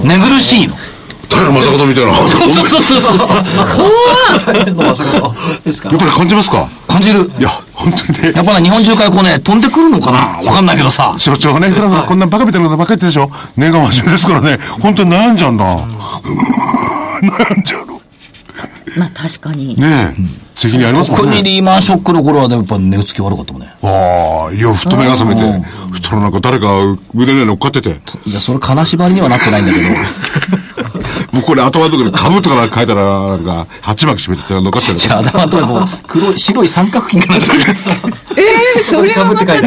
[0.04, 0.76] 寝苦しいの。
[1.34, 2.12] 平正門みたいな。
[2.12, 3.30] やっそうそうそうそうそう。
[4.46, 6.68] 大変のまさかですかぱり感じますか？
[6.88, 7.32] 感じる。
[7.40, 8.32] いや、本当にね。
[8.36, 10.20] やっぱね、日本中からこうね、飛んでくるのかな？
[10.48, 11.16] わかんないけどさ。
[11.18, 15.66] 所長がね、ふらふらこんなバカみたいなことばっかり言ってるでしょ根が真面目ですからね、本当に悩んじゃうんだ。
[15.78, 18.02] 悩んじゃうの。
[18.98, 19.76] まあ確かに。
[19.80, 20.16] ねえ、
[20.56, 21.38] 責任ありますも特んね。
[21.38, 23.74] にリーマンショックの頃はね、やっぱ寝つき悪かったもんね。
[23.82, 25.42] ああ、いや、ふっと目が覚めて、
[25.92, 26.68] ふったらなんか誰か
[27.16, 29.86] 腕に乗っかってて、いや、それ金縛りにはなってないんだけど。
[31.34, 35.00] もうこれ頭のところに株とかなんか書いたら、なんか、鉢巻き締めてて乗っかってる。
[35.00, 37.36] じゃあ、頭のとここう、黒い、白い三角形が。
[37.36, 39.64] えー、それはまた違う。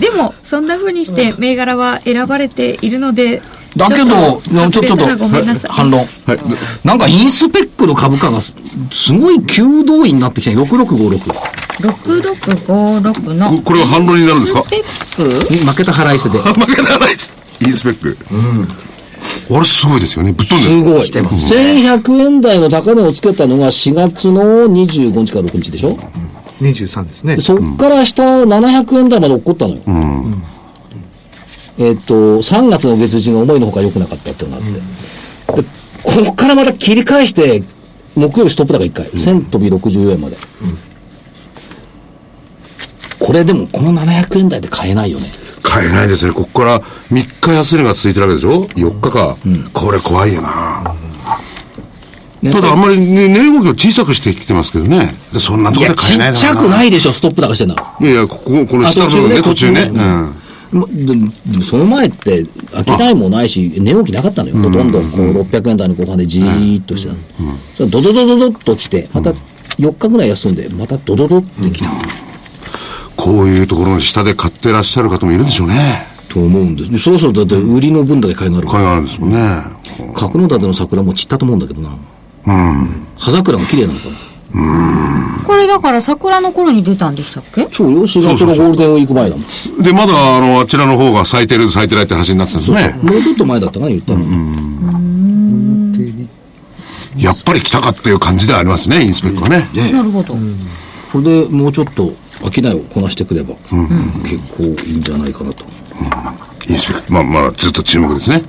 [0.00, 3.40] でも、そんな風にして銘柄は選ばれているので、
[3.76, 6.00] だけど、ちょ、ちょっと外れたらごめんなさい、反論。
[6.00, 6.38] はい。
[6.82, 8.56] なんかインスペックの株価がす
[8.90, 11.20] すごい急動位になってきて、6656。
[11.78, 14.62] 6656のここれは反論になるんですか？
[14.64, 15.54] スペック？
[15.64, 16.42] 負けた払い捨てで。
[16.42, 17.32] 負けたないで す。
[17.60, 18.18] インスペック。
[19.50, 20.32] あれすごいですよね。
[20.32, 20.82] ぶっ飛んすでる。
[20.82, 21.08] ごい。
[21.08, 25.96] 1100円台の高値をつけたのが4月の25日から6日でしょ
[26.60, 27.42] ？23ですねで。
[27.42, 29.80] そっから下700円台まで落っこったのよ。
[31.78, 34.72] えっと、3月の月次が思いのほか良くなかったっていうのがあっ
[35.56, 35.62] て。
[35.62, 35.68] で、
[36.02, 37.62] こっからまた切り返して、
[38.16, 39.06] 木曜日ストップ高1回。
[39.06, 40.36] 1000飛び64円まで。
[43.20, 45.30] これでもこの700円台で買えないよね。
[45.68, 46.32] 買えないですね。
[46.32, 46.80] ここから
[47.12, 49.36] 3日安値が続いてるわけでしょ ?4 日か。
[49.72, 50.94] これ怖いよな。
[52.52, 55.12] ただあんまりね、値動きを小さくしてきてますけどね。
[55.32, 56.70] でそんなところで買えないちっちゃくい。
[56.70, 57.74] ないでしょ、ストップ高してんだ。
[58.00, 59.80] いやいや、ここ、このあ下の部分ね、途中ね。
[59.86, 60.04] 途中ね
[60.72, 60.80] うん。
[60.80, 60.86] ま
[61.50, 62.44] でもその前って、
[62.86, 64.56] 商いもないし、値動きなかったのよ。
[64.56, 67.56] ほとんど、こう、600円台の後半でじーっとしてたの。
[67.76, 69.30] それドドドドドッと来て、また
[69.78, 71.90] 4日ぐらい休んで、またドドドって来た。
[73.18, 76.06] こういうところの下で買ってらっしゃる方もいるんでしょうね。
[76.28, 76.92] と思うんです。
[76.92, 79.38] でそろそろだって売りの分だけ買いがあるか買いがあるんですもんね。
[79.38, 79.64] ら。
[80.14, 81.96] 角館の桜も散ったと思うんだけどな。
[82.44, 84.14] 葉桜も綺麗なのかな。
[85.44, 87.66] これだから桜の頃に出たんでしたっけ？
[87.74, 89.82] そうよ、4月のゴールデンウィーク前だもん。
[89.82, 92.98] で、まだ、あの、あちらの方が咲いてる、咲いてないって話になってたんですよね。
[93.02, 94.20] もうちょっと前だったかな、言ったの。
[97.16, 99.68] やっぱり来たかっていう感じではありますね、インスペックはね。
[99.74, 100.34] ねなるほど。
[101.12, 103.54] これでもうちょっと商いをこなしてくれば、
[104.24, 105.64] 結構いいんじゃないかなと。
[106.68, 107.12] インスペック。
[107.12, 108.42] まあまあ、ずっと注目ですね。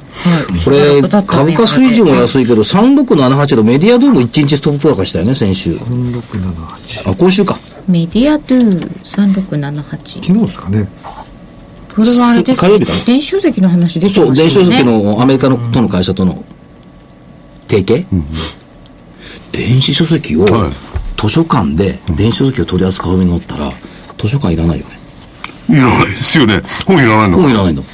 [0.65, 5.75] これ、株価水準も安いけど、3678のメディアドーム1日ストップ高したよね、先週。
[7.06, 7.58] あ、今週か。
[7.88, 10.21] メディアドゥ3678。
[10.21, 10.88] 昨日ですかね。
[11.95, 14.69] これはあれです火曜日かな電子書籍の話出てそう、ましたよね。
[14.69, 16.43] 電子書籍のアメリカのとの会社との
[17.67, 18.06] 提携、
[19.52, 20.88] 電子書籍を、はい
[21.19, 23.73] 図書館で電子書籍を取り扱うようになったら、
[24.17, 24.97] 図書館いらないよね。
[25.69, 26.62] いらないですよね。
[26.88, 27.38] 本いらないの。
[27.41, 27.91] 本いらないんだもん。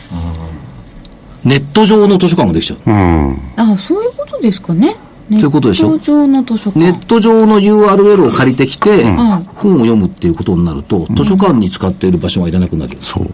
[1.44, 2.80] ネット上の図書館ができちゃう。
[2.86, 3.40] うん。
[3.56, 4.96] あ、そういうことですかね。
[5.32, 5.90] そういうことでしょ？
[5.90, 6.80] ネット上の図書館。
[6.80, 13.02] ネット上の URL を借りてきて、ん本を読むっていうことになると、図書館に使っている場所がいらなくなるよ。
[13.02, 13.28] そう。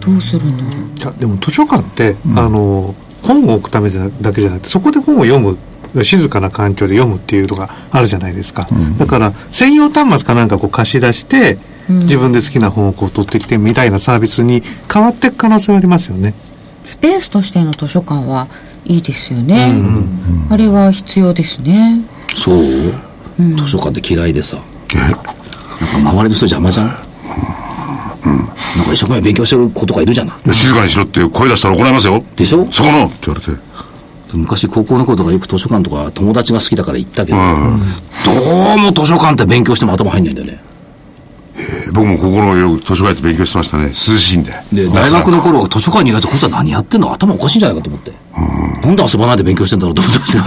[0.00, 0.58] どうするの？
[0.94, 5.58] じゃでも図書館って、あの本を置くためじゃだけじゃなくてそこで本を読む
[6.02, 8.66] 静かな環境で読むっていうのがあるじゃないですか、
[8.98, 16.34] だから専用端末かなんかこう貸し出して、自分で好きな本をこう取ってきてみたいなサービスに変わっていく可能性はありますよね
[16.84, 18.48] スペースとしての図書館は
[18.84, 19.72] いいですよね。
[20.50, 22.00] あれは必要ですね。
[22.34, 22.64] そう、
[23.56, 24.58] 図書館で嫌いでさ。
[24.94, 25.34] なんか
[26.10, 27.04] 周りの人邪魔じゃん、なんか
[28.92, 30.54] 一生懸命勉強してる子とかいるじゃない。
[30.54, 32.24] 静かにしろって声出したら怒られますよ。
[32.36, 32.66] でしょ？
[32.70, 33.67] そこのって言われて。
[34.32, 37.42] 昔高校の頃とかよく図書館とか友達が好きだから行ったけど、ど
[38.74, 40.60] うも図書館って勉強しても頭入んないんだよね。
[41.92, 43.84] 僕もここのよく図書館行って勉強してましたね。
[43.86, 44.52] 涼しいんで。
[44.72, 47.12] で、大学の頃、図書館にいらず、こいつは何やってんの？
[47.12, 48.12] 頭おかしいんじゃないかと思って。
[48.86, 50.42] なんで遊ばないで勉強してんだろうと思ってますよ。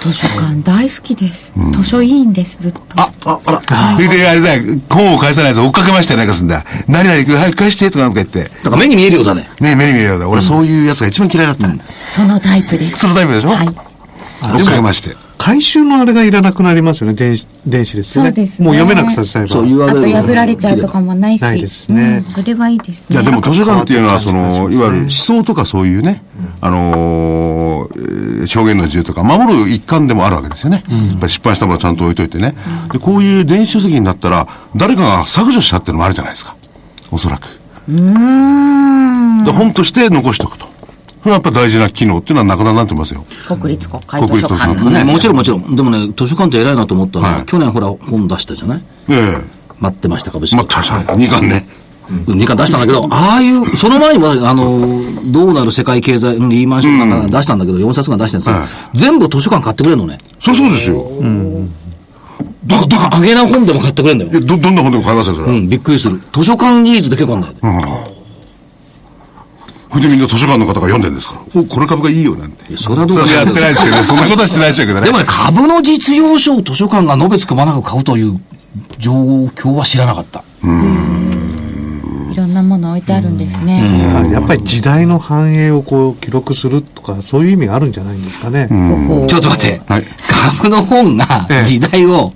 [0.00, 1.54] 図書館大好きです。
[1.72, 2.80] 図書委員です、ずっと。
[2.96, 3.96] あ、あ、あら。
[3.96, 6.64] それで、あれだよ、本を返さないやつ追っかけましたよ、なんかすんだ。
[6.88, 8.44] 何々、早く返して、とかなんか言って。
[8.44, 9.48] だから目に見えるようだね。
[9.60, 10.28] ね目に見えるようだ。
[10.28, 11.68] 俺、そういうやつが一番嫌いだった。
[11.86, 12.98] そのタイプです。
[12.98, 13.50] そのタイプでしょ？
[13.50, 13.68] はい。
[13.68, 15.16] 追っかけまして。
[15.38, 18.30] 回収のあれがいらなくなりますよね、電子電子ですよね。
[18.30, 19.48] そうですねもう読めなくさせちゃえば。
[19.48, 20.00] そう、言わあと。
[20.08, 21.42] 破られちゃうとかもないし。
[21.42, 23.06] ないですねうんそれはいいですね。
[23.10, 26.22] いや、でも図書館っていうのは、その、いわゆる思想とかそういうね、
[26.60, 27.35] あのー、
[27.94, 30.82] えー表現の自由とか、守る一環でもあるわけですよね。
[30.88, 32.54] やっぱり失敗したものはちゃんと置いといてね。
[32.92, 34.46] で、こういう電子書籍になったら、
[34.76, 36.54] 誰かが削除したっていうのもあるじゃないですか。
[37.10, 37.42] おそらく。
[37.88, 40.66] で本として残しておくと。
[40.66, 43.24] それはやっぱ大事な機能っていうのはなくなってますよ。
[43.48, 45.74] 国立国会国立図書館図書館ね、もちろんもちろん。
[45.76, 48.82] でもね、図書館って偉いなと思ったのは、はい去年ほら本出したじゃない？
[49.08, 49.36] え
[49.80, 50.54] 待ってました株式。
[50.54, 51.24] えまあ、確かに。
[51.24, 51.66] 二巻ね。
[52.28, 52.38] うん。
[52.38, 52.80] 二巻出したん。
[52.80, 54.80] だけど、ああいう、その前にも、あの、
[55.26, 57.22] どうなる世界経済、リーマンションなん。
[57.30, 57.58] か出したん。
[57.58, 58.40] だけど、4冊が出したん。
[58.40, 60.18] ですよはい全部図書館買ってくれるのね。
[60.40, 61.06] そりゃそうですよ。
[62.66, 64.18] だだから、あげな本でも買ってくれるん。
[64.18, 64.34] だよい。
[64.34, 64.74] やど、どん。
[64.74, 65.48] な本でも買いますよ、それ。
[65.48, 66.20] うん、びっくりする。
[66.32, 67.40] 図書館ニーズって結構あん。
[67.40, 67.60] だよね。
[69.88, 70.20] それでみん。
[70.20, 71.00] な図書館の方が読ん。
[71.00, 71.14] でるん。
[71.14, 71.60] ですから。
[71.60, 72.50] お、この株がいいよ、なん。
[72.52, 72.76] て。
[72.76, 74.04] それはどうかしらやってないですけどね。
[74.04, 74.16] そん。
[74.18, 75.06] なことはしてないでしょうけどね。
[75.06, 78.40] でもね、株の実用書を図書館がのべつくまなく買うという
[78.98, 80.42] 状況は知らなかった。
[80.64, 81.15] うん。
[82.36, 83.80] いろんなもの置いてあるんですね。
[84.12, 88.68] はいやっぱり時代の繁栄をこう記録するとか、そういう意味があるんじゃないんですかね。
[89.26, 89.80] ちょっと待って。
[89.86, 90.04] はい
[90.58, 92.34] 株の本がええ時代を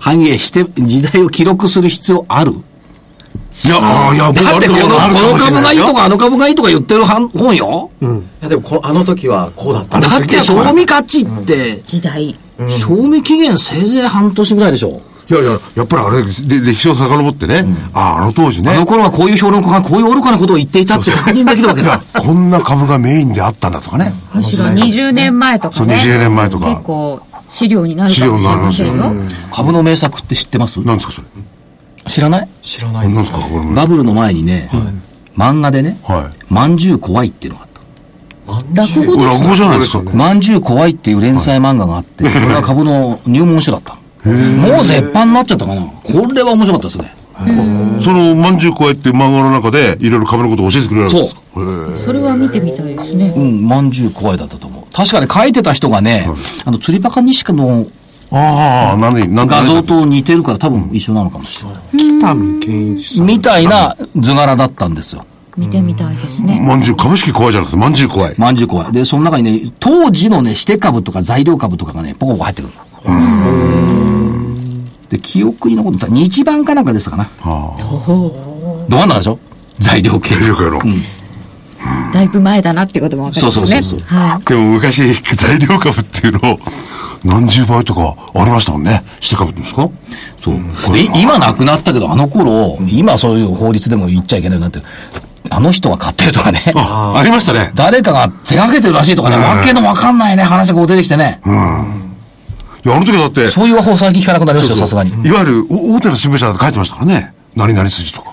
[0.00, 2.50] 反映して、時代を記録する必要ある？
[2.50, 2.56] い
[3.68, 4.88] や、いや、僕だってこの、こ
[5.32, 5.94] の株がいいとか。
[5.94, 7.90] かあの株がいいとか言ってる本本よ。
[8.02, 8.04] い
[8.42, 12.36] やでもこのあの時はこうだっただって賞味価値って、時代。
[12.80, 15.00] 賞味期限せいぜい半年ぐらいでしょ。
[15.28, 24.12] いやいや、やっぱりあれ、で歴史を遡ってね、ああ、あの当時ねあ、の頃はこういう評論家がこういう愚かなことを言っていたって確認できるわけさいや。、こんな株がメインであったんだとかね。
[24.32, 25.98] むしろ20年前とそう、かね。
[25.98, 26.66] 20年前とか。
[26.66, 29.34] 結構資料になるかもしれませんよ資料にな。
[29.52, 30.80] 株の名作って知ってます？
[30.80, 31.26] なんですか、それ。
[32.08, 32.48] 知らない？
[32.62, 33.74] 知らないですなんですか、これ。
[33.74, 34.68] バブルの前にね、
[35.36, 37.76] 漫画でね、はまんじゅう怖いっていうのがあった。
[38.74, 39.24] 落語い。
[39.26, 40.02] 落語じゃないですか。
[40.14, 43.98] まんじゅう怖いっていう連載漫画があって、これが株の入門書だった。
[44.26, 45.82] もう絶版になっちゃったかな。
[45.82, 47.14] これは面白かったですね。
[48.00, 51.40] その、まんじゅうこうやって漫画の中で、いろいろ株のことを教えてくれるわけですか？
[52.04, 53.32] それは見てみたいですね。
[53.36, 54.84] うん、まんじゅう怖いだったと思う。
[54.92, 56.26] 確かに書いてた人がね、
[56.64, 57.86] あの、釣りバカ西の
[58.32, 62.18] ああ、何、何画像と似てるから多分一緒なのかもしれない。
[62.18, 63.26] 北見健一さん。
[63.26, 65.24] みたいな図柄だったんですよ。
[65.56, 66.60] 見てみたいですね。
[66.66, 68.34] まんじゅう、株式怖いじゃなくて、まんじゅう怖い。
[68.36, 68.92] まんじゅう怖い。
[68.92, 72.80] で、その中にね、当時のね、して株とか材料株とかがね、ポコポコ入ってくるの。
[75.08, 77.28] で、記憶に残ってた日版かなんかですかな。
[77.44, 79.38] どうなんだでしょ
[79.78, 80.34] 材料系。
[80.34, 80.82] よくやろう。
[82.12, 83.66] だいぶ前だなってことも分かりますね。
[83.66, 86.58] そうそうそうそうはでも昔、材料株っていうのを、
[87.24, 89.04] 何十倍とかありましたもんね。
[89.20, 90.84] して株って言うんですか？
[90.84, 90.98] そう。
[90.98, 94.80] え今なくなったけど、あの頃、今そういう法律でも言っちゃいけないなんて、
[95.50, 96.60] あの人が買ってるとかね。
[96.74, 97.70] あ、ありましたね。
[97.74, 101.40] 誰かが手掛けてるらしいとかね、わけのわかんないね、話がこう出てきてね。
[102.86, 105.10] いや、あの時だって、そういう方最近聞かなくなりましたよ、さすがに。
[105.10, 107.34] いわゆるお大手の新聞社だと書いてましたからね。
[107.56, 108.32] 何々筋とか。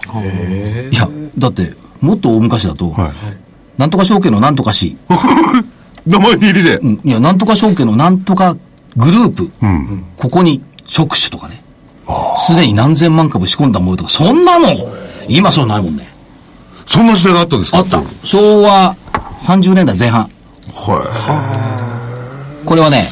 [0.92, 3.12] いや、だって、もっと大昔だと、はい。
[3.78, 4.96] なんとか証券のなんとか市、
[6.06, 6.78] 名前入りで。
[6.78, 8.56] うんいや、なんとか証券のなんとか
[8.96, 9.52] グループ、
[10.18, 11.63] ここに職種とかね、
[12.39, 14.68] すでに何千万株仕込んだものとか、そんなの、
[15.28, 16.08] 今そうないもんね。
[16.86, 17.78] そんな時代があったんですか？
[17.80, 18.04] あった。
[18.24, 18.96] 昭和
[19.39, 20.28] 30年代前半。
[20.76, 23.10] はこれはね、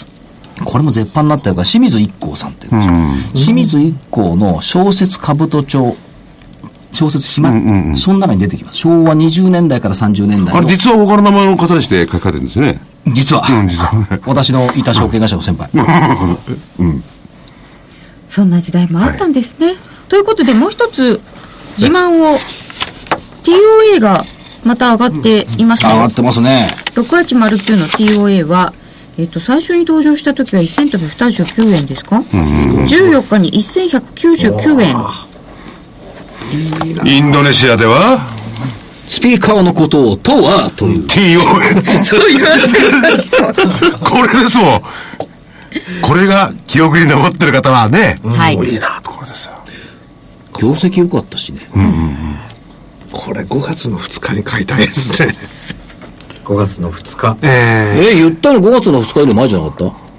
[0.64, 3.46] これも絶版になってるから、清水一行さんっていうんですよ。
[3.46, 5.98] 清水一行の小説兜町、
[6.92, 7.52] 小説島、
[7.96, 8.80] その中に出てきます。
[8.80, 10.46] 昭和20年代から30年い。
[10.46, 12.82] 代のあれ、実は他の名前の方にして書き換えてるんですよね。
[13.08, 14.20] 実は、うん、実はね。
[14.26, 15.70] 私のいた証券会社の先輩。
[15.74, 15.78] い。
[18.30, 19.74] そんな時代もあったんですね。
[20.08, 21.20] ということで、もう一つ、
[21.78, 22.38] 自慢を、
[23.44, 24.26] TOA が
[24.64, 26.12] また上がっていましたよ上がっ。
[26.12, 26.76] てますね。
[26.96, 28.74] 6809の TOA は、
[29.22, 34.98] えっと、最初に登場した時は1029円ですか、?14 日に1199円。
[37.06, 38.20] インドネシアでは、
[39.08, 41.06] スピーカーのことを、とは、という。
[41.06, 42.04] TON。
[42.04, 42.40] そういう
[44.00, 44.82] これですもん。
[46.02, 49.54] これが記憶に残ってる方はね、はいもういいなところですよ。
[50.60, 51.62] 業績良かったしね。
[53.12, 55.36] これ5月の2日に買いたいですね。
[56.52, 60.12] 5月の2日ええ、言ったの5月の2日より前じゃなかった？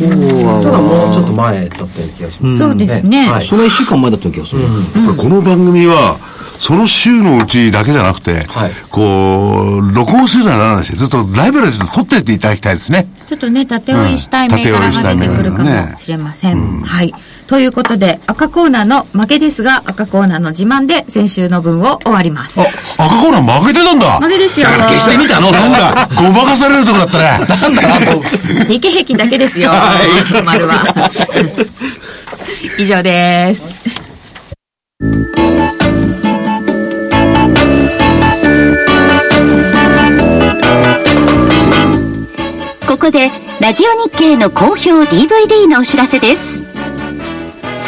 [0.00, 2.58] ただもうちょっと前だったような気がします。
[2.58, 4.62] そうですねはいその1週間前だったような気がする。
[5.06, 6.18] これこの番組は、
[6.58, 13.08] その週のうちだけじゃなくて、はいこう、録音するのはならないし、ずっとライブラリで撮ってっていただきたいですね。
[13.26, 16.80] ちょっとね、縦追いしたいうん銘柄が出てくるかもしれません。
[16.82, 17.14] はい。
[17.50, 22.60] ということで、赤コーナーの負けですが、赤コーナーの自慢で先週の分を終わります。
[22.60, 24.68] 赤コーナー負けてたんだ負けですよ。
[24.68, 27.44] 消してみたのなんだ、ごまかされるとこだったね。
[27.48, 28.28] なんだなんだ
[28.68, 29.72] 日経平均だけですよ。
[30.44, 31.10] 丸は。
[32.78, 33.62] 以上です。
[42.86, 43.28] ここで
[43.60, 46.49] ラジオ日経の好評 DVD のお知らせです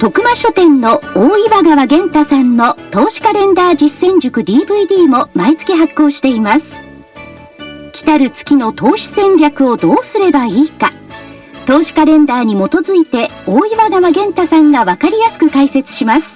[0.00, 6.72] 徳間書店の大岩川源太さんの投資カレンダー実践塾 DVD も毎月発行しています。
[7.92, 10.90] 来たる月の投資戦略をどうすればいいか。
[11.66, 16.26] 投資カレンダーに基づいて大岩川源太さんが分かりやすく解説します。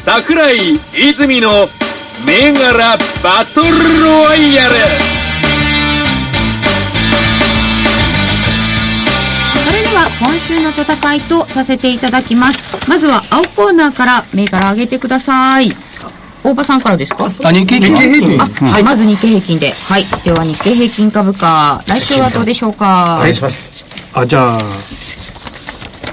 [0.00, 1.50] 桜井泉の
[2.26, 3.68] 銘柄バトル
[4.02, 5.21] ロワイヤル。
[9.94, 12.88] は今週の戦いとさせていただきます。
[12.88, 15.72] まずは青コーナーから銘柄上げてください。
[16.44, 17.26] 大場さんからですか？
[17.26, 19.70] あ、日経平均あ、はい、まず日経平均で。
[19.70, 20.04] はい。
[20.24, 23.16] では日経平均株価、来週はどうでしょうか？
[23.18, 23.84] お願いします。
[24.14, 24.60] あじゃあ、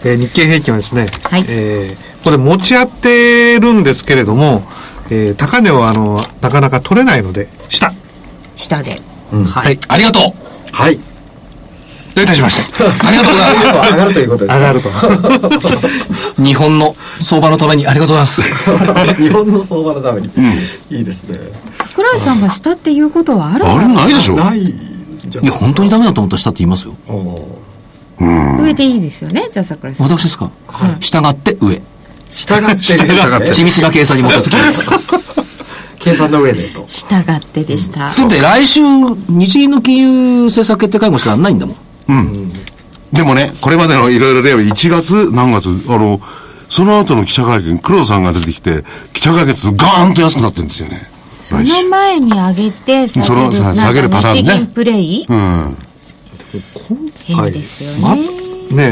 [0.04, 4.64] えー日経平均はですね、はいえーこれ持ち合ってるんですけれども、
[5.10, 7.92] えー高値をあのなかなか取れないので下
[8.56, 9.02] 下で。
[9.32, 9.80] ははいい。
[9.88, 10.34] ありがとう
[10.72, 11.00] はい。
[12.20, 14.60] どういたしましてありがとうございます上がるということですね。
[14.60, 14.82] 上がる
[16.38, 19.16] と日本の相場のためにありがとうございます。
[19.22, 20.30] 日本の相場のために。
[20.90, 21.40] いいですね。
[21.78, 24.36] 桜井さんが下っていうことはあるあれないでしょ？
[24.36, 24.74] ない。
[25.28, 26.94] じゃいや、本当にダメだと思ったら下って言いますよ。
[28.62, 30.08] 上でいいですよねじゃあ桜井さん。
[30.10, 30.52] 私ですか？
[31.00, 31.82] 従って上。
[32.32, 33.06] 従って、従っ
[33.42, 36.00] て、緻密な計算に基づき。
[36.00, 36.86] 計算の上でと。
[36.88, 38.00] 従ってでした。
[38.02, 38.82] だって来週、
[39.30, 39.98] 日銀の金
[40.42, 41.76] 融政策決定会合しかないんだもん。
[43.12, 46.22] でもね、これまでのいろいろ例は1月、何月、あの、
[46.70, 51.10] その後の記者会見、黒田さんが出てきて、記者会見するとガーンと安くなってるんですよね。
[51.42, 55.26] その前に上げて下げその下げるパターンねプレイ？
[55.28, 55.78] うん。
[57.26, 58.28] 変ですよまね。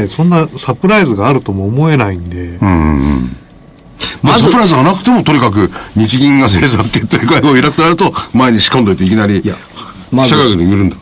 [0.00, 9.40] ねそんなサプライズがあるとも思えないんで、まあ、まずサプライズがなくても、とにかく、日銀が政策決定会合を開くとなると、前に仕込んどいていきなり、
[10.10, 10.34] まず。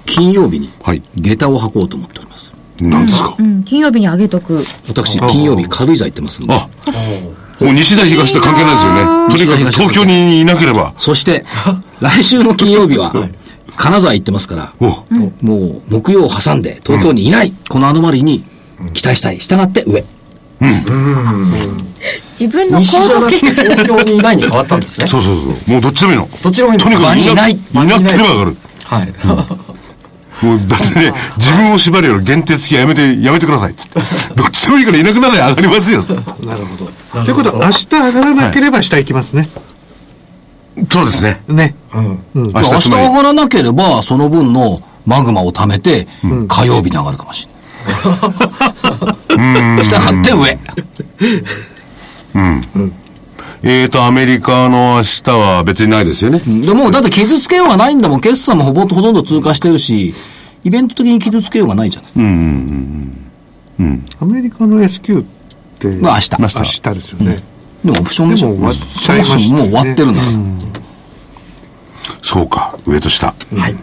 [0.05, 2.53] 金曜日にはい、下駄を履こうと思っております。
[2.81, 3.35] 何ですか？
[3.39, 4.65] うん、金曜日に上げとく。
[4.89, 6.55] 私、金曜日軽井沢行ってますんで。
[6.55, 6.69] あ、
[7.61, 9.03] もう西田東と関係ないですよね。
[9.31, 10.95] とにかく東京にいなければ。
[10.99, 11.45] そして、
[12.01, 13.15] 来週の金曜日は、
[13.77, 15.05] 金沢行ってますから、お
[15.43, 18.43] もう木曜を挟んで東京にいない、このアノマリーに
[18.93, 19.39] 期待したい。
[19.39, 20.05] 従って上。
[22.33, 25.07] 自分の行動計東京にいないに変わったんですね。
[25.07, 25.71] そうそうそう。
[25.71, 26.29] もうどっちでもいいの。
[26.43, 28.57] どっちでもいいのとにかくいな場にいないいなければ上がる。
[28.87, 29.13] はい。
[30.45, 33.83] もう、だってね、 自分を縛るより限定付きやめて、やめてくださいって。
[34.35, 36.05] どっちでもいいからいなくならない上がりますよ。
[36.45, 39.49] なるほどということは明日上がらなければ下行きますね、
[40.91, 41.41] そうですね。
[41.49, 42.05] ねうん。
[42.35, 46.07] うん明明日日つまり上がらなければ、その分のマグマを貯めて、
[46.49, 47.53] 火曜日に上がるかもしれ
[49.37, 49.85] ない。
[49.85, 50.59] 従って上。
[53.63, 56.41] えーと、アメリカの明日は別にないですよね。
[56.41, 58.21] でもうだって傷つけようがないんだもん。
[58.21, 60.15] 決算もほぼほとんど通過してるし、
[60.65, 62.13] イベント的に傷つけようがないじゃない。
[64.21, 65.23] アメリカの S q っ
[65.79, 67.37] てまあ明日明日ですよね、
[67.85, 68.53] でもオプションでしょ。
[68.53, 70.33] でも終わっちゃいましたねそもう終わってるんだから。
[72.23, 73.35] そうか、上と下。
[73.57, 73.77] はい。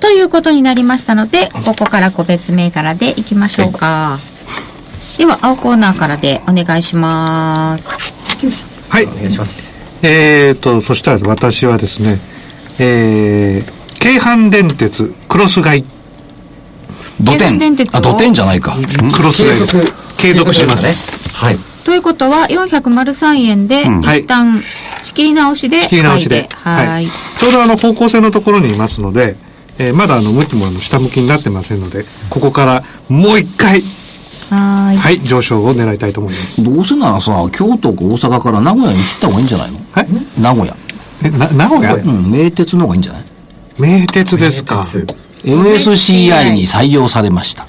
[0.00, 4.18] ということになりましたので、ここから個別銘柄でいきましょうか。
[5.18, 7.88] では、青コーナーからでお願いします。
[8.90, 9.74] はいお願いします。
[10.02, 12.18] えーとそしたら私はですね
[12.78, 15.84] えー、京阪電鉄クロス買い
[17.22, 17.60] 土天。
[17.92, 18.74] あ、土天じゃないか。
[19.14, 19.76] クロス買いです
[20.16, 21.32] 継続しますね。
[21.34, 21.58] はい。
[21.84, 24.62] ということは、403円で、はい一旦
[25.02, 27.06] 仕切り直しで仕切り直しで、はい。
[27.06, 29.36] ちょうどあの方向性のところにいますので、
[29.78, 33.82] えーまだあの向きもあの下向きになってませんのでここからもう一回
[34.50, 34.96] はーい。
[34.96, 36.64] はい、上昇を狙いたいと思います。
[36.64, 39.78] どうせならさ、京都か大阪から名古屋に切った方がいいんじゃないの？
[39.92, 40.08] はい
[40.40, 40.76] 名古屋。
[41.22, 41.94] え、な、名古屋？
[41.94, 43.22] うん、名鉄の方がいいんじゃない？
[43.78, 44.84] 名鉄ですか。
[45.44, 47.66] MSCI に採用されました。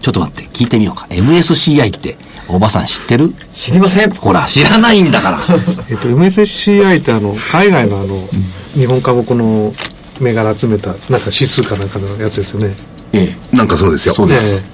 [0.00, 1.06] ちょっと待って、聞いてみようか。
[1.10, 2.16] MSCI って、
[2.48, 3.32] おばさん知ってる？
[3.52, 4.10] 知りません。
[4.14, 5.40] ほら、知らないんだから。
[5.90, 8.28] えっと、MSCI ってあの、海外のあの、
[8.74, 9.74] 日本株この
[10.20, 12.74] 銘柄集めた、なんか指数かなんかのやつですよね。
[13.12, 13.56] ええ。
[13.56, 14.14] なんかそうですよ。
[14.14, 14.64] そうです。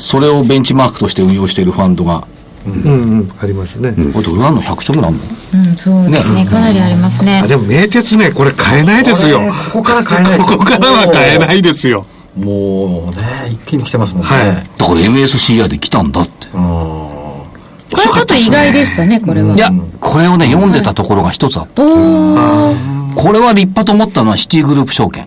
[0.00, 2.26] それをベンチマークとして運用しているファンドが、
[2.66, 3.92] ええうんうん、ありますね。
[4.12, 5.20] これどれあんの ?100 兆ぐらいあんの？
[5.54, 6.44] うん、そうですね。
[6.44, 7.46] かなりありますねあ、。
[7.46, 9.44] でも名鉄ね、これ買えないですよこ。
[9.44, 12.04] れここから買えないここからは買えないですよ。
[12.36, 14.28] もうね、一気に来てますもんね。
[14.28, 16.48] はいだから MSCI で来たんだって。
[16.52, 19.56] これちょっと意外でしたね、これは。
[19.56, 21.82] いや、これをね、読んでたところが一つあった。
[21.82, 25.26] これは立派と思ったのはシティグループ証券。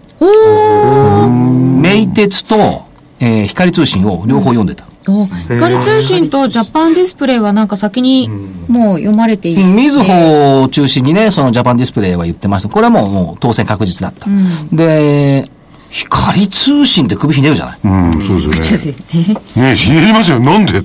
[1.82, 2.83] 名鉄と、
[3.26, 4.86] えー光通信を両方読んでた。
[5.08, 8.30] お光通信とジャパンディスプレイはなんか先に
[8.70, 9.64] もう読まれていて。
[9.64, 12.70] みずほを中心にね、そのジャパンディスプレイは言ってました。
[12.70, 14.28] これはもうもう当選確実だった。
[14.76, 15.50] で、
[15.90, 17.80] 光通信って首ひねるじゃない。
[17.84, 19.70] うん、そうですよね。
[19.70, 19.76] ね。
[19.76, 20.40] ひねりますよ。
[20.40, 20.82] なんで？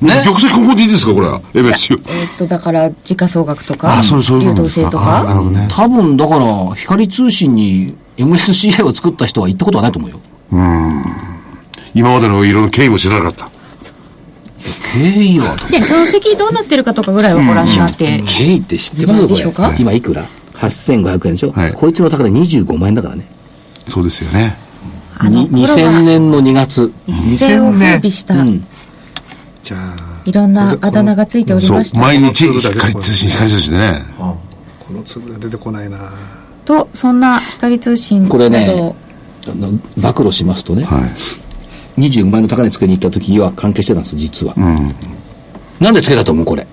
[0.00, 1.40] ね玉石混合でいいですか、これは。
[1.52, 1.94] MSCI。
[1.94, 4.68] えっと、だから、時価総額とか、あ、そうそういう流動。
[4.68, 5.34] 性とあ、なるか。
[5.34, 5.68] ほどね。
[5.70, 10.20] 多分だから、光通信に MSCI を作った人は行ったことはないと思うよ。
[11.94, 13.50] 今までのいろんな経緯も知らなかった。
[14.92, 18.22] 経緯は、で、業績どうなってるかとかぐらいはご覧になって。
[18.26, 19.22] 経緯って知ってます？
[19.22, 19.74] こでしょうか？
[19.78, 20.24] 今いくら
[20.54, 23.28] ?8500 円でしょ、はいこいつの高値25万円だからね。
[23.88, 24.56] そうですよね。
[25.22, 26.92] にあの頃は2000年の2月。
[27.06, 28.66] 一世を風靡した、うん。
[29.62, 31.92] じゃあ、いろんなあだ名がついておりまし。
[31.92, 32.00] た。
[32.00, 34.02] 毎日光通信、光通信でね。
[34.18, 36.12] この粒が出てこないな
[36.64, 38.94] と、そんな光通信など、これね
[39.96, 41.02] 暴露しますとね、はい。
[42.00, 44.54] 25万円の高値つけに行った時には関係してたんですよ、実は。
[45.78, 46.66] なんでつけたと思うこれ？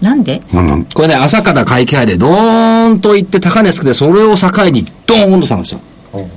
[0.00, 0.42] なんで？
[0.52, 0.84] なんなん？
[0.84, 5.80] これね、朝から買い気配でドーンと行って高値つけて、それを境にドーンと下がるんですよ。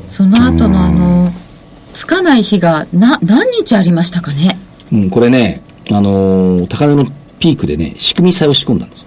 [0.10, 1.32] その後のあの、
[1.94, 4.58] つかない日がな、何日ありましたかね？
[4.92, 5.62] うん、これね、
[5.92, 7.06] あのー高値の
[7.40, 9.06] ピークでね、仕組み債を仕込んだんです。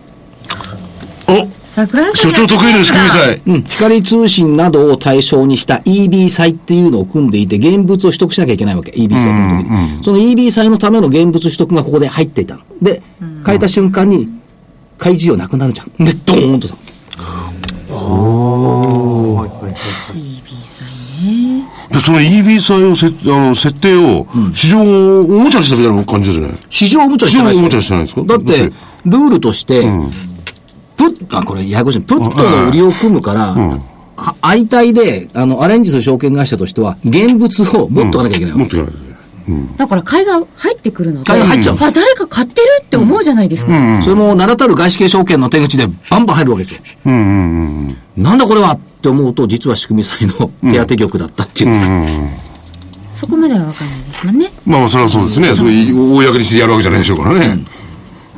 [1.72, 3.40] お桜井さん所長得意の仕組みさえ。
[3.46, 8.92] うん、光通信などを対象にした EB 債っていうのを組んでいて、現物を取得しなきゃいけないわけ。
[8.92, 10.04] EB 債っての時に。
[10.04, 12.60] その EB 債のための現物取得がここで入っていたの。
[12.82, 13.02] で、
[13.46, 14.28] 変えた瞬間に、
[14.98, 15.88] 買い需要なくなるじゃん。
[16.04, 16.76] で、ドーンとさ。
[21.90, 23.10] で、その EB 債をせ、あ
[23.48, 28.22] の、設定を、市場をおもちゃにしたみたいな感じじゃない市場おもちゃしてないですよ市場おもちゃにしてないですか？
[28.24, 29.82] だって、ルールとして、
[31.11, 32.00] プッ、あ、これややこしい。
[32.00, 38.59] プットの売りを組むから、は相対で、あの、アレンジする証券会社としては、現物を持っとかなきゃいけないわけ。
[38.59, 39.12] 持っていかないといけない。
[39.76, 43.72] だから買いが入ってくるので、買いが入っちゃうあ、誰か買ってるって思うじゃないですか。
[44.03, 46.80] それも名だたる外資系証券の手口でバンバン入るわけですよ。
[47.07, 48.22] うんうんうん。
[48.22, 52.30] なんだこれはって思うと、実は仕組み債の手当玉だったっていう。
[53.16, 54.53] そこまでは分かんないですもんね。
[54.66, 55.48] まあまあ、それはそうですね。
[55.55, 57.64] それ、公にしてやるわけじゃないでしょうからね。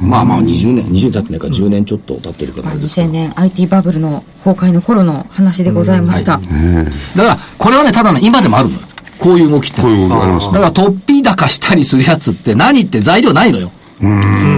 [0.01, 6.39] まあまあ20年、20年経ってないから10年ちょっと経ってるからですけど2000年 IT バブルの崩壊の頃の話でございました。
[6.39, 8.81] だから、これはね、ただね、今でもあるのよ。
[9.19, 9.81] こういう動きって。
[9.81, 13.71] こういう動きありますだから、突飛高したりするやつって何って材料ないのよ。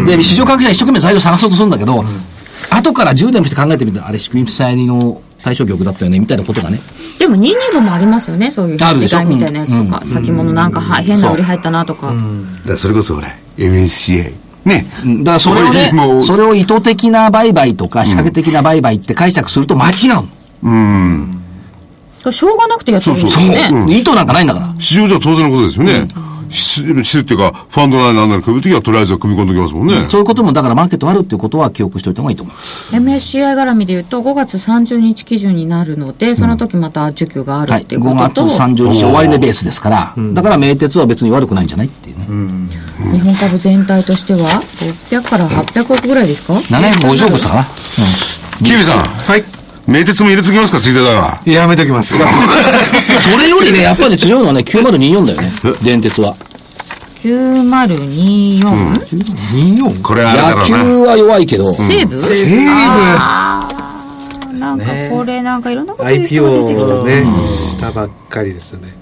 [0.07, 2.05] で、市場関係者一生懸命材料探そうとするんだけど、
[2.71, 6.81] 後から10年もして考えてみたら、あれ、仕組み債の対象局だったよね、みたいなことがね。
[7.19, 10.03] でも225もありますよね、そういうあるでしょ違いみたいなやつとか。
[10.07, 12.07] 先物なんかは変な売り入ったなとか。
[12.07, 12.17] だか
[12.71, 13.29] らそれこそほら、
[13.59, 14.33] MSCA。
[14.67, 14.85] ね。
[15.23, 20.29] だからそれをねそれを意図的な売買とか仕掛け的な売買って解釈すると間違うの。
[20.65, 21.33] うん。
[22.33, 23.47] しょうがなくてやってるんですそう。
[23.47, 23.53] よ
[23.87, 23.97] ね。
[23.97, 24.75] 意図なんかないんだから。
[24.81, 26.09] 市場じゃ当然のことですよね。
[26.51, 30.07] ししてっていうか、ファンドなりなんなり組むときはとりあえずは組み込んでおきますもんね。
[30.09, 32.95] そういうことも、だからマーケットあるっていうことは記憶しておいた方がいいと思います。
[32.95, 37.83] MSCI 絡みで言うと5月30日基準になるので、その時また受給があるはい。
[37.83, 42.27] っていうこ5月とと、30日終値ベースですから、だから名鉄は別に悪くないんじゃないっていうね。
[43.13, 44.49] 日本株全体としては
[45.11, 47.65] 600から800億ぐらいですか？750億したかな。
[48.59, 49.56] キビさん、はい。
[49.87, 51.53] 名鉄も入れときますか、ついでだから。
[51.53, 52.15] やめときます。
[52.19, 52.25] そ
[53.41, 55.53] れよりね、やっぱり強いのはね、9024だよね。
[55.83, 56.35] 電鉄は。
[57.23, 60.03] 9024、24?
[60.03, 61.11] これあれだ野球ろうな。
[61.11, 62.17] は弱いけど、西武？
[62.17, 62.67] 西武？
[64.59, 68.95] なんかこれなんかいろんなこと言う人が出てき IPO たをね、したばっかりですよね。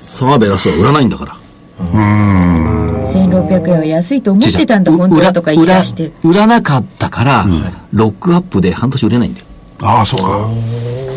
[0.00, 1.36] サーベラスは売らないんだから。
[1.80, 7.46] 1600円は安いと思ってたんだ本当はとか言い出して売らなかったから、
[7.92, 9.46] ロックアップで半年売れないんだよ。
[9.82, 10.48] ああ、そうか。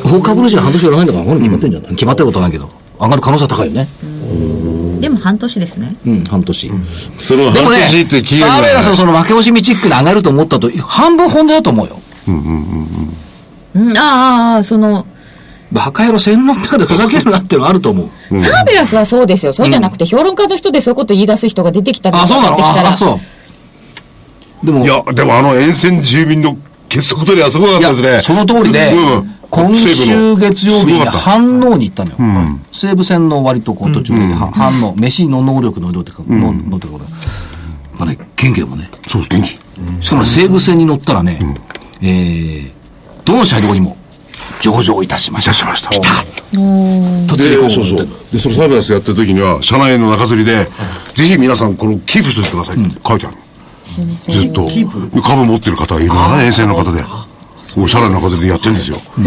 [0.09, 3.87] 放課後の時は半年売らないんだから、これ決まってんじゃない、決まってることはないけど、上がる可能性は高いよね。
[4.99, 5.95] でも半年ですね。
[6.05, 6.71] うん、半年。
[7.19, 11.99] その半でもね年って、期限サーベラスのがその負け惜しみチックで上がると思ったと、半分本音だと思うよ。
[12.27, 15.05] うん、あーあー、その、
[15.73, 18.39] バカ野郎1600でふざけるなっていうのはあると思う。
[18.39, 19.53] サーベラスはそうですよ。
[19.53, 23.19] そうじゃなくて、評論家の人でそういうこと言い出す人が出てきたりあ、そうなの出てきたらあ、そ
[24.63, 24.65] う。
[24.65, 26.57] でも、いや、でもあの沿線住民の
[26.93, 28.21] 結束取りはすごかったですね。
[28.21, 32.17] その通りで、うん今週月曜日に反応に行ったのよ。
[32.71, 37.05] 西武線の割とこう途中では反応、飯の能力の量ってか、ののってこと。
[37.99, 38.89] まあね、元気でもね。
[39.07, 39.59] そう、元気。
[40.03, 41.37] しかもね西武線に乗ったらね、
[42.01, 42.71] えー、
[43.25, 43.95] どの車両にも
[44.59, 45.51] 上場いたしました。
[45.51, 46.07] いたしました来た
[46.57, 48.07] 突で、然そうそう。
[48.31, 50.67] で、そのサービスやってる時には、社内の中吊りで、
[51.13, 53.37] ぜひ皆さん、この、キープしてくださいって書いてある。
[54.29, 54.67] ずっと。
[55.21, 57.03] 株持ってる方がいるのね、沿線の方で。
[57.75, 58.97] もう社内の中でやってるんですよ。
[59.17, 59.23] で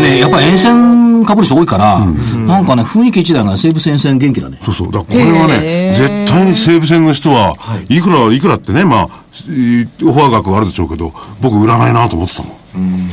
[0.00, 2.04] ね、やっぱり沿線株主多いから、
[2.46, 4.60] なんかね、雰囲気一台が西武線線元気だね。
[4.62, 4.92] そうそう。
[4.92, 7.56] だからこれはね、絶対に西武線の人は、
[7.88, 9.08] いくら、いくらってね、まあ、
[9.48, 13.10] えーオファー額はあるでしょうけど、僕売らないなと思ってたもん。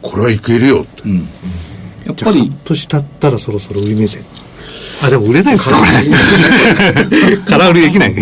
[0.00, 1.02] これはいけるよって。
[2.06, 4.24] やっぱり半、年経ったらそろそろ売り目線
[5.02, 8.14] あでも売れないですかこれ 空売りできない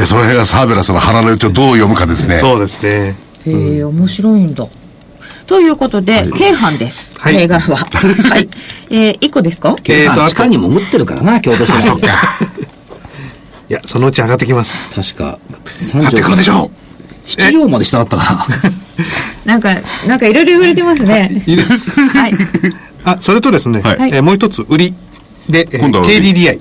[0.00, 2.38] いや、その辺がサーベラスの腹の内をどう読むかですね。
[2.38, 3.14] そうですね
[3.46, 4.66] へえ、面白いんだ。
[5.46, 7.20] ということで、京阪です。
[7.20, 7.76] はい銘柄は。
[8.30, 8.48] はい。
[8.88, 9.76] えー、1個ですか？
[9.84, 12.08] えーとあと地下に潜ってるからな、京都市内で。
[13.68, 15.38] いやそのうち上がってきます確か、
[15.94, 16.70] 上がってくるでしょ
[17.26, 18.46] 7両まで下だったか
[19.44, 19.76] なんか、
[20.08, 21.30] なんかいろいろ言われてますね。
[21.46, 21.52] ら。
[21.52, 22.00] いいです。
[22.00, 22.34] はい。
[23.04, 24.94] あそれとですね、はいえーもう一つ売り
[25.48, 26.58] で、えー今度は KDDI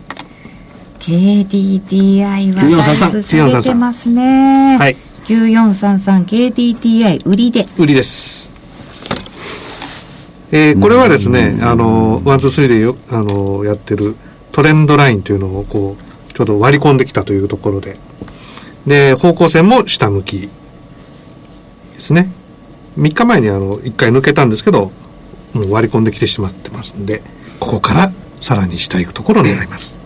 [0.99, 4.77] KDDI はだいぶ下げてますね。
[4.77, 4.97] はい。
[5.25, 7.67] 9433KDDI 売りで。
[7.77, 8.49] 売りです。
[10.51, 14.15] えーこれはですね、あの、ワン、ツー、スリーでよ、あの、やってる
[14.51, 17.97] トレンドラインというのをこう、ちょうど割り込んできたというところで、
[18.87, 20.49] で、方向線も下向き
[21.93, 22.31] ですね。
[22.97, 24.91] 3日前にあの、1回抜けたんですけど、
[25.53, 27.21] もう割り込んできてしまってますんで、
[27.59, 29.99] ここからさらに下行くところを狙います。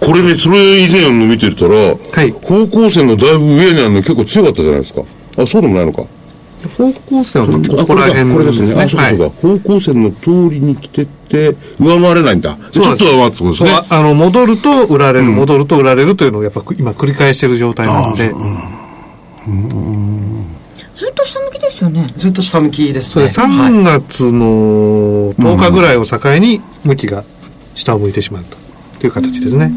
[0.00, 5.02] これね、それ以前の見てたら、はい方向線のだいぶ上にあるの結構強かったじゃないですか。
[5.36, 6.04] あ、そうでもないのか。
[6.66, 8.72] 方向線はここら辺これですね。
[8.74, 9.36] あ、そうそうか。
[9.40, 12.56] 方向線の通りに来てって、上回れないんだ。
[12.72, 13.80] でちょっと上回ってことですそうね。
[13.88, 18.32] あの戻ると売られる、戻ると売られるというのをやっぱ今繰り返している状態なので、
[20.96, 22.12] ずっと下向きですよね。
[22.16, 23.24] ずっと下向きですね。
[23.24, 27.22] 3月の10日ぐらいを境に向きが
[27.74, 28.56] 下を向いてしまった
[28.98, 29.72] という形ですね。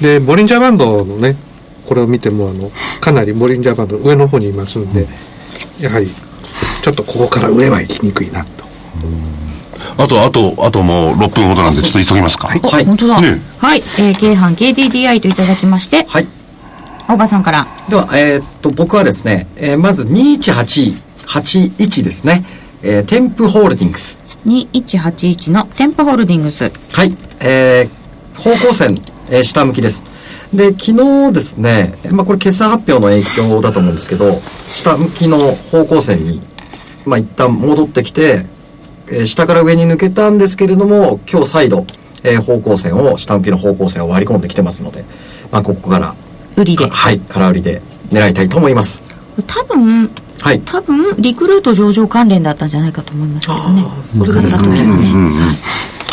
[0.00, 1.36] で、ボリンジャーバンドのね、
[1.86, 2.70] これを見てもあの、
[3.00, 5.06] かなりボリンジャーバンド上の方にいますんで、
[5.80, 6.10] やはり
[6.82, 8.50] ちょっとここから上は行きにくいなと。
[9.98, 12.48] あと、あと、あともう6分ほどなんで、ちょっと急ぎますか？
[12.62, 13.20] お、はい本当だ。
[13.20, 13.80] ねはい。
[13.80, 16.26] えー、京阪 KDDI といただきまして、はい。
[17.08, 17.66] 大場さんから。
[17.88, 22.44] では、えーっと、僕はですね、えーまず2181ですね。
[22.82, 24.19] えー、テンプホールディングス。
[24.46, 26.70] 2181の店舗ホールディングス。
[26.92, 27.14] はい。
[27.40, 28.98] えー、方向線、
[29.30, 30.02] えー下向きです。
[30.52, 30.92] で、昨
[31.26, 36.40] 日ですね、えーまあこれ決算発表の影響だと思うんですけど、下向きの方向線に、
[37.04, 38.46] まあ一旦戻ってきて、
[39.08, 41.86] えー下から上に抜けたんですけれども、今日再度、
[42.22, 45.04] えー方向線を、下向きの方向線を割り込んできてますので、
[45.50, 46.14] まあここから、
[46.56, 46.84] 売りで。
[46.88, 49.02] かはい、空売りで狙いたいと思います。
[49.46, 50.10] 多分、
[50.42, 50.60] はい。
[50.64, 53.84] 多分、リクルート上場関連だったんじゃないかと思いますけどね。
[54.02, 54.68] それですね。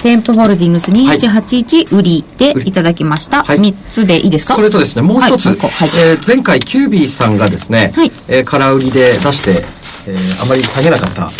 [0.03, 3.43] 店舗ホールディングス2181売りでいただきました。
[3.43, 4.53] はい3つでいいですか？
[4.53, 5.57] それとですね、もう一つ、はい
[5.95, 9.65] えー前回キュービーさんがですね、はいえー空売りで出して、
[10.07, 11.31] えーあまり下げなかった、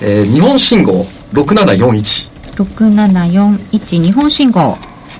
[0.00, 2.30] えー日本信号6741。
[2.56, 4.78] 6741日本信号。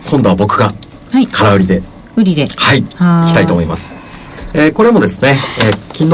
[0.09, 0.73] 今度は僕が
[1.11, 1.27] はい。
[1.27, 1.83] 空売りで、
[2.17, 2.47] 売りで。
[2.57, 2.95] はい、いき
[3.35, 3.97] たいと思います。
[4.55, 5.37] えーこれもですね、
[5.67, 6.11] えー昨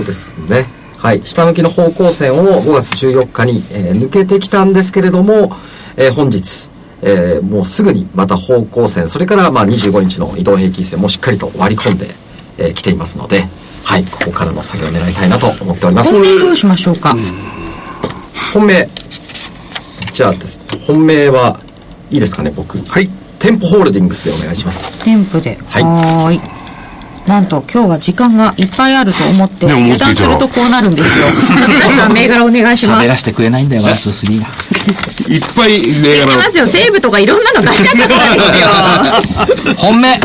[0.00, 0.66] 日ですね、
[0.98, 5.52] はい、下向きの方向線を5月14日に、えー抜けてきたんですけれども、
[5.96, 6.70] えー本日、
[7.02, 12.10] えーもうすぐにまた方向線、それからまあ25日の移動平均線もしっかりと割り込んでき、
[12.58, 13.46] えー来ていますので、
[13.84, 16.38] はい、ここからの作業を狙いたいなと思っております本命。
[16.44, 17.16] どうしましょうか？
[18.54, 18.86] 本命。
[20.12, 21.58] じゃあですね、本命は
[22.10, 22.78] いいですかね、僕。
[22.78, 23.08] はい。
[23.38, 25.02] 店舗ホールディングスでお願いします。
[25.04, 25.58] 店舗で。
[25.68, 26.61] はいはーい。
[27.26, 31.26] なんと今日は時間がいっぱいあると思って、油断するとこうなるんですよ。
[31.68, 33.06] 皆さん銘柄お願いします。
[33.06, 34.48] 喋らせてくれないんだよ、ワン、ツー、スリーが。
[35.28, 36.66] いっぱい銘柄知ってますよ。
[36.66, 39.74] 西武とかいろんなの出しちゃったからですよ。
[39.78, 40.20] 本命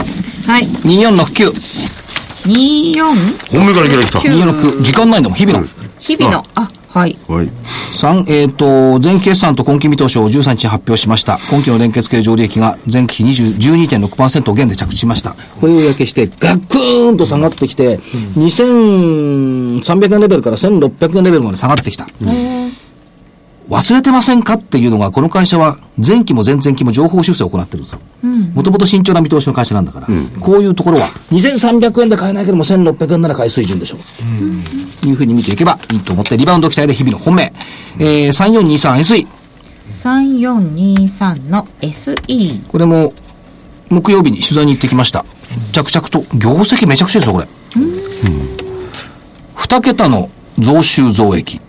[0.48, 0.68] はい。
[0.86, 1.54] 2469。
[2.48, 3.04] 24?
[3.52, 4.20] 本命からいきなり来た。
[4.20, 4.82] 9 246。
[4.82, 5.68] 時間ないんだもん、日々の。
[6.00, 7.18] 日々の、あ、はい。
[7.28, 7.50] はい。
[7.98, 11.40] 三えっ、と、前期決算と今期見通しを13日に発表しました。
[11.50, 15.36] 今期の連結経常利益が前期比20 12.6%減で着地しました。
[15.60, 17.98] これを焼けして、ガクーンと下がってきて、
[18.38, 22.08] 2300円レベルから1600円レベルまで下がってきた。
[23.70, 24.54] 忘れてませんか？
[24.54, 28.00] っていうのが、この会社は前期も前々期も情報修正を行ってるんですよ。
[28.54, 30.08] もともと慎重な見通しの会社なんだから、
[30.40, 34.00] こういうところは、2300円で買えないけども1600円なら買い水準でしょう。
[35.02, 37.52] というふうに見ていけばいいと思って、リバウンド期待で日々の本命。
[38.00, 39.28] えー、3423SE。
[39.96, 42.68] 3423の SE。
[42.68, 43.12] これも、
[43.90, 45.26] 木曜日に取材に行ってきました。
[45.72, 47.48] 着々と、業績めちゃくちゃですよ、これ。
[49.56, 51.60] 二桁の増収増益。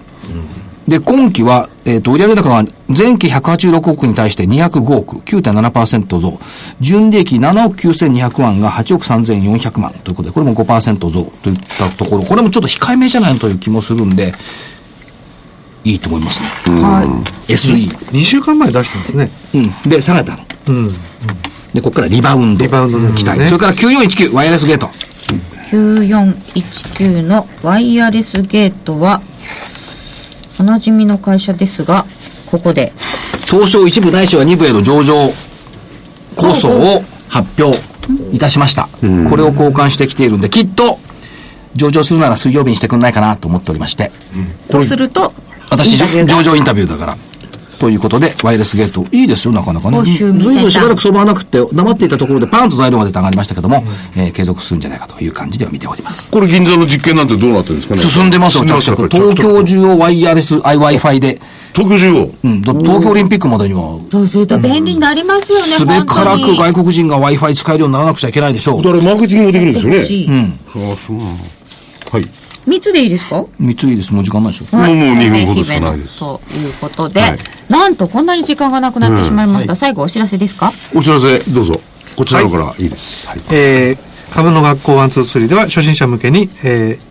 [0.89, 6.41] で、今期は、えっ、と、売上高が前期186億に対して205億、9.7%増。
[6.81, 14.33] 純利益7億9200万が8億3400万ということで、これも5%増といったところ、これもちょっと控えめじゃないのという気もするんで、
[15.85, 16.47] いいと思いますね。
[16.83, 17.89] は SE。
[18.11, 19.31] 2週間前出したんですね。
[19.55, 19.91] うん。
[19.91, 20.45] で、下げたの。
[20.69, 20.89] うん。
[20.89, 22.65] で、ここからリバウンド。
[22.65, 23.49] リバウンドなんですね期待。
[23.49, 24.87] それから9419、ワイヤレスゲート。
[24.87, 24.91] い。
[25.71, 29.21] 9419のワイヤレスゲートは、
[30.61, 32.05] おなじみの会社ですが、
[32.47, 32.93] ここで、
[33.47, 35.15] 東証一部ないしは二部への上場
[36.37, 37.79] 構想を発表
[38.33, 38.89] いたしました。
[39.31, 40.99] これを交換してきているんで、きっと、
[41.77, 44.11] 上場するなら水曜日にしてくんないかなと思っておりまして。
[44.71, 45.33] とすると、
[45.71, 47.17] 私、上場インタビューだから。
[47.79, 50.03] ということで、ワイヤレスゲート、いいですよ、なかなかね。
[50.03, 53.85] ずいぶんしばらく相場がなくて、黙っていたところでパーンと材料が出て上がりましたけども、
[54.17, 56.31] えー継続するんじゃないかという感じでは見ております。
[56.31, 58.01] これ銀座の実験なんてどうなってるんですかね？
[58.01, 59.09] 進んでますよ、着々。
[59.09, 61.41] 東京中をワイヤレス Wi-Fi で、
[61.75, 62.31] 東京中を。
[62.45, 68.83] うん、だ東京オリンピックまでには、そうすると便利になりますよね、すべからく外国人が Wi-Fi 使えるようにならなくちゃいけないでしょう。
[68.83, 69.97] だからマーケティングもできるんですよね。
[69.97, 70.33] 欲しいあ
[70.93, 71.31] あ、そうなの。
[72.11, 72.29] はい。
[72.69, 73.45] 3つでいいですか？
[73.59, 74.13] 三ついいです。
[74.15, 74.77] もう時間ないでしょ。
[74.77, 77.39] もうもう2分ほどしかないですということで、はい
[77.69, 79.75] なんとこんなに時間がなくなってしまいました。
[79.77, 81.81] 最後お知らせですかお知らせ、どうぞ。
[82.17, 83.29] こちらからいいです。
[83.29, 83.41] はい。
[83.51, 87.09] えー株の学校123では初心者向けに、えー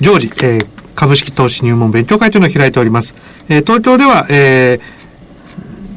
[0.00, 3.14] 常時、えー株式投資入門勉強会というのを開いております。
[3.48, 5.00] えー東京では、えー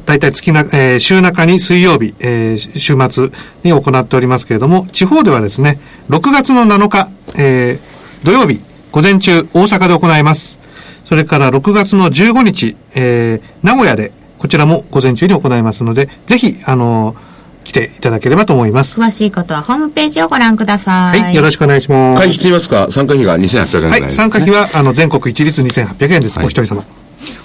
[0.06, 3.30] 大体月な、えー週中に水曜日、えー週末
[3.62, 5.78] に行っておりますけれども、地方ではですね、
[6.10, 8.60] 6月の7日、えー土曜日、
[8.94, 10.60] 午前中、大阪で行います。
[11.04, 17.16] それから6月の15日、えー名古屋で、こちらも午前中に行いますので、ぜひ、あのー
[17.64, 19.00] 来ていただければと思います。
[19.00, 21.18] 詳しいことはホームページをご覧ください。
[21.18, 22.18] はい、よろしくお願いします。
[22.18, 23.90] 会費してみますか参加費が2800円。
[23.90, 26.38] はいい、参加費は、あの、全国一律2800円です。
[26.38, 26.84] お一人様。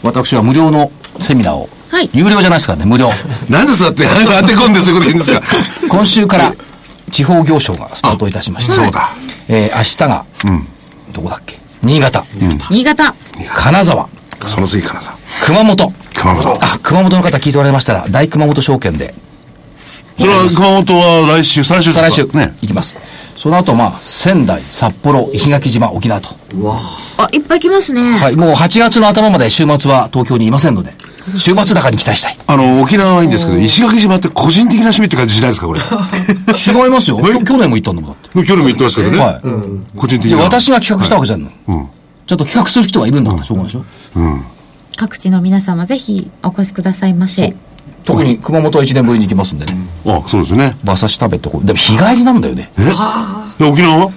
[0.03, 3.09] 私は無料のセミナーを、はい有料じゃないですからね、無料。
[3.49, 4.03] なんでそうやって
[4.41, 5.41] 当て込んでそういうこと言うんですか？
[5.89, 6.53] 今週から
[7.11, 8.73] 地方行商がスタートいたしました。
[8.73, 9.11] そうだ。
[9.47, 10.25] えー明日が、
[11.11, 11.57] どこだっけ？
[11.81, 12.25] 新潟、
[12.69, 13.13] 新潟。
[13.53, 14.09] 金沢、
[14.45, 15.15] その次からさ。
[15.45, 15.93] 熊本。
[16.13, 16.57] 熊本。
[16.61, 19.13] あ、熊本の方聞いておられましたら、大熊本証券で、
[20.19, 22.01] それは熊本は来週、再来週ですか？
[22.01, 22.53] 再来週、ね。
[22.61, 22.95] 行きます。
[23.37, 26.29] その後、まあ、仙台、札幌、石垣島、沖縄と。
[27.17, 28.01] あ、いっぱい来ますね。
[28.19, 30.93] はい、もう8月の頭まで週末は東京にいませんので、
[31.37, 32.37] 週末高に期待したい。
[32.47, 35.79] あの、沖縄はいいんですけど、石垣島って個人的な趣味って感じしないですかこれ。
[35.83, 37.17] 違いますよ。
[37.17, 38.47] 去年も行ったんだもんだって。
[38.47, 39.17] 去年も言ってますけどね。
[39.17, 39.41] はい
[39.97, 40.37] 個人的な。
[40.37, 41.89] で私が企画したわけじゃないの。
[42.25, 43.85] ちょっと企画する人がいるんだから、しょうがないでしょ。
[44.97, 47.55] 各地の皆様ぜひお越しくださいませ。
[48.05, 49.75] 特に熊本は1年ぶりに行きますんでね。
[50.05, 50.75] あ、そうですね。
[50.83, 51.65] 馬刺し食べてこう。
[51.65, 52.71] でも日帰りなんだよね。
[52.77, 52.83] え？
[52.83, 54.11] で沖縄は？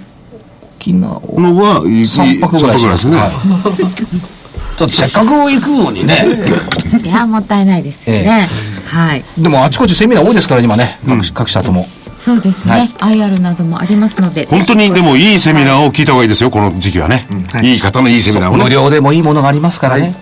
[0.79, 3.17] 沖縄のは、い3泊ぐらいしますね。
[4.81, 6.25] ょっとせっかく行くのにね。
[7.03, 8.47] いや、もったいないですよね。
[8.87, 9.23] はい。
[9.37, 10.99] でもあちこちセミナー多いですから、今ね。
[11.07, 11.87] 各各社とも。
[12.19, 12.89] そうですね。
[12.99, 14.47] IR などもありますので。
[14.49, 17.27] 本当にでもいいセミナーを聞いた方がいいですよ、この時期はね。
[17.61, 18.63] いい方のいいセミナーをね。
[18.63, 20.15] 無料でもいいものがありますからね。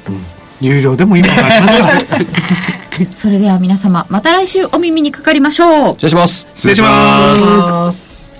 [0.62, 2.00] 有料でもいいのがありますから。
[3.18, 5.94] それでは皆様、また来週お耳にかかりましょう。
[5.94, 6.48] 失礼します。
[6.56, 8.32] 失礼します。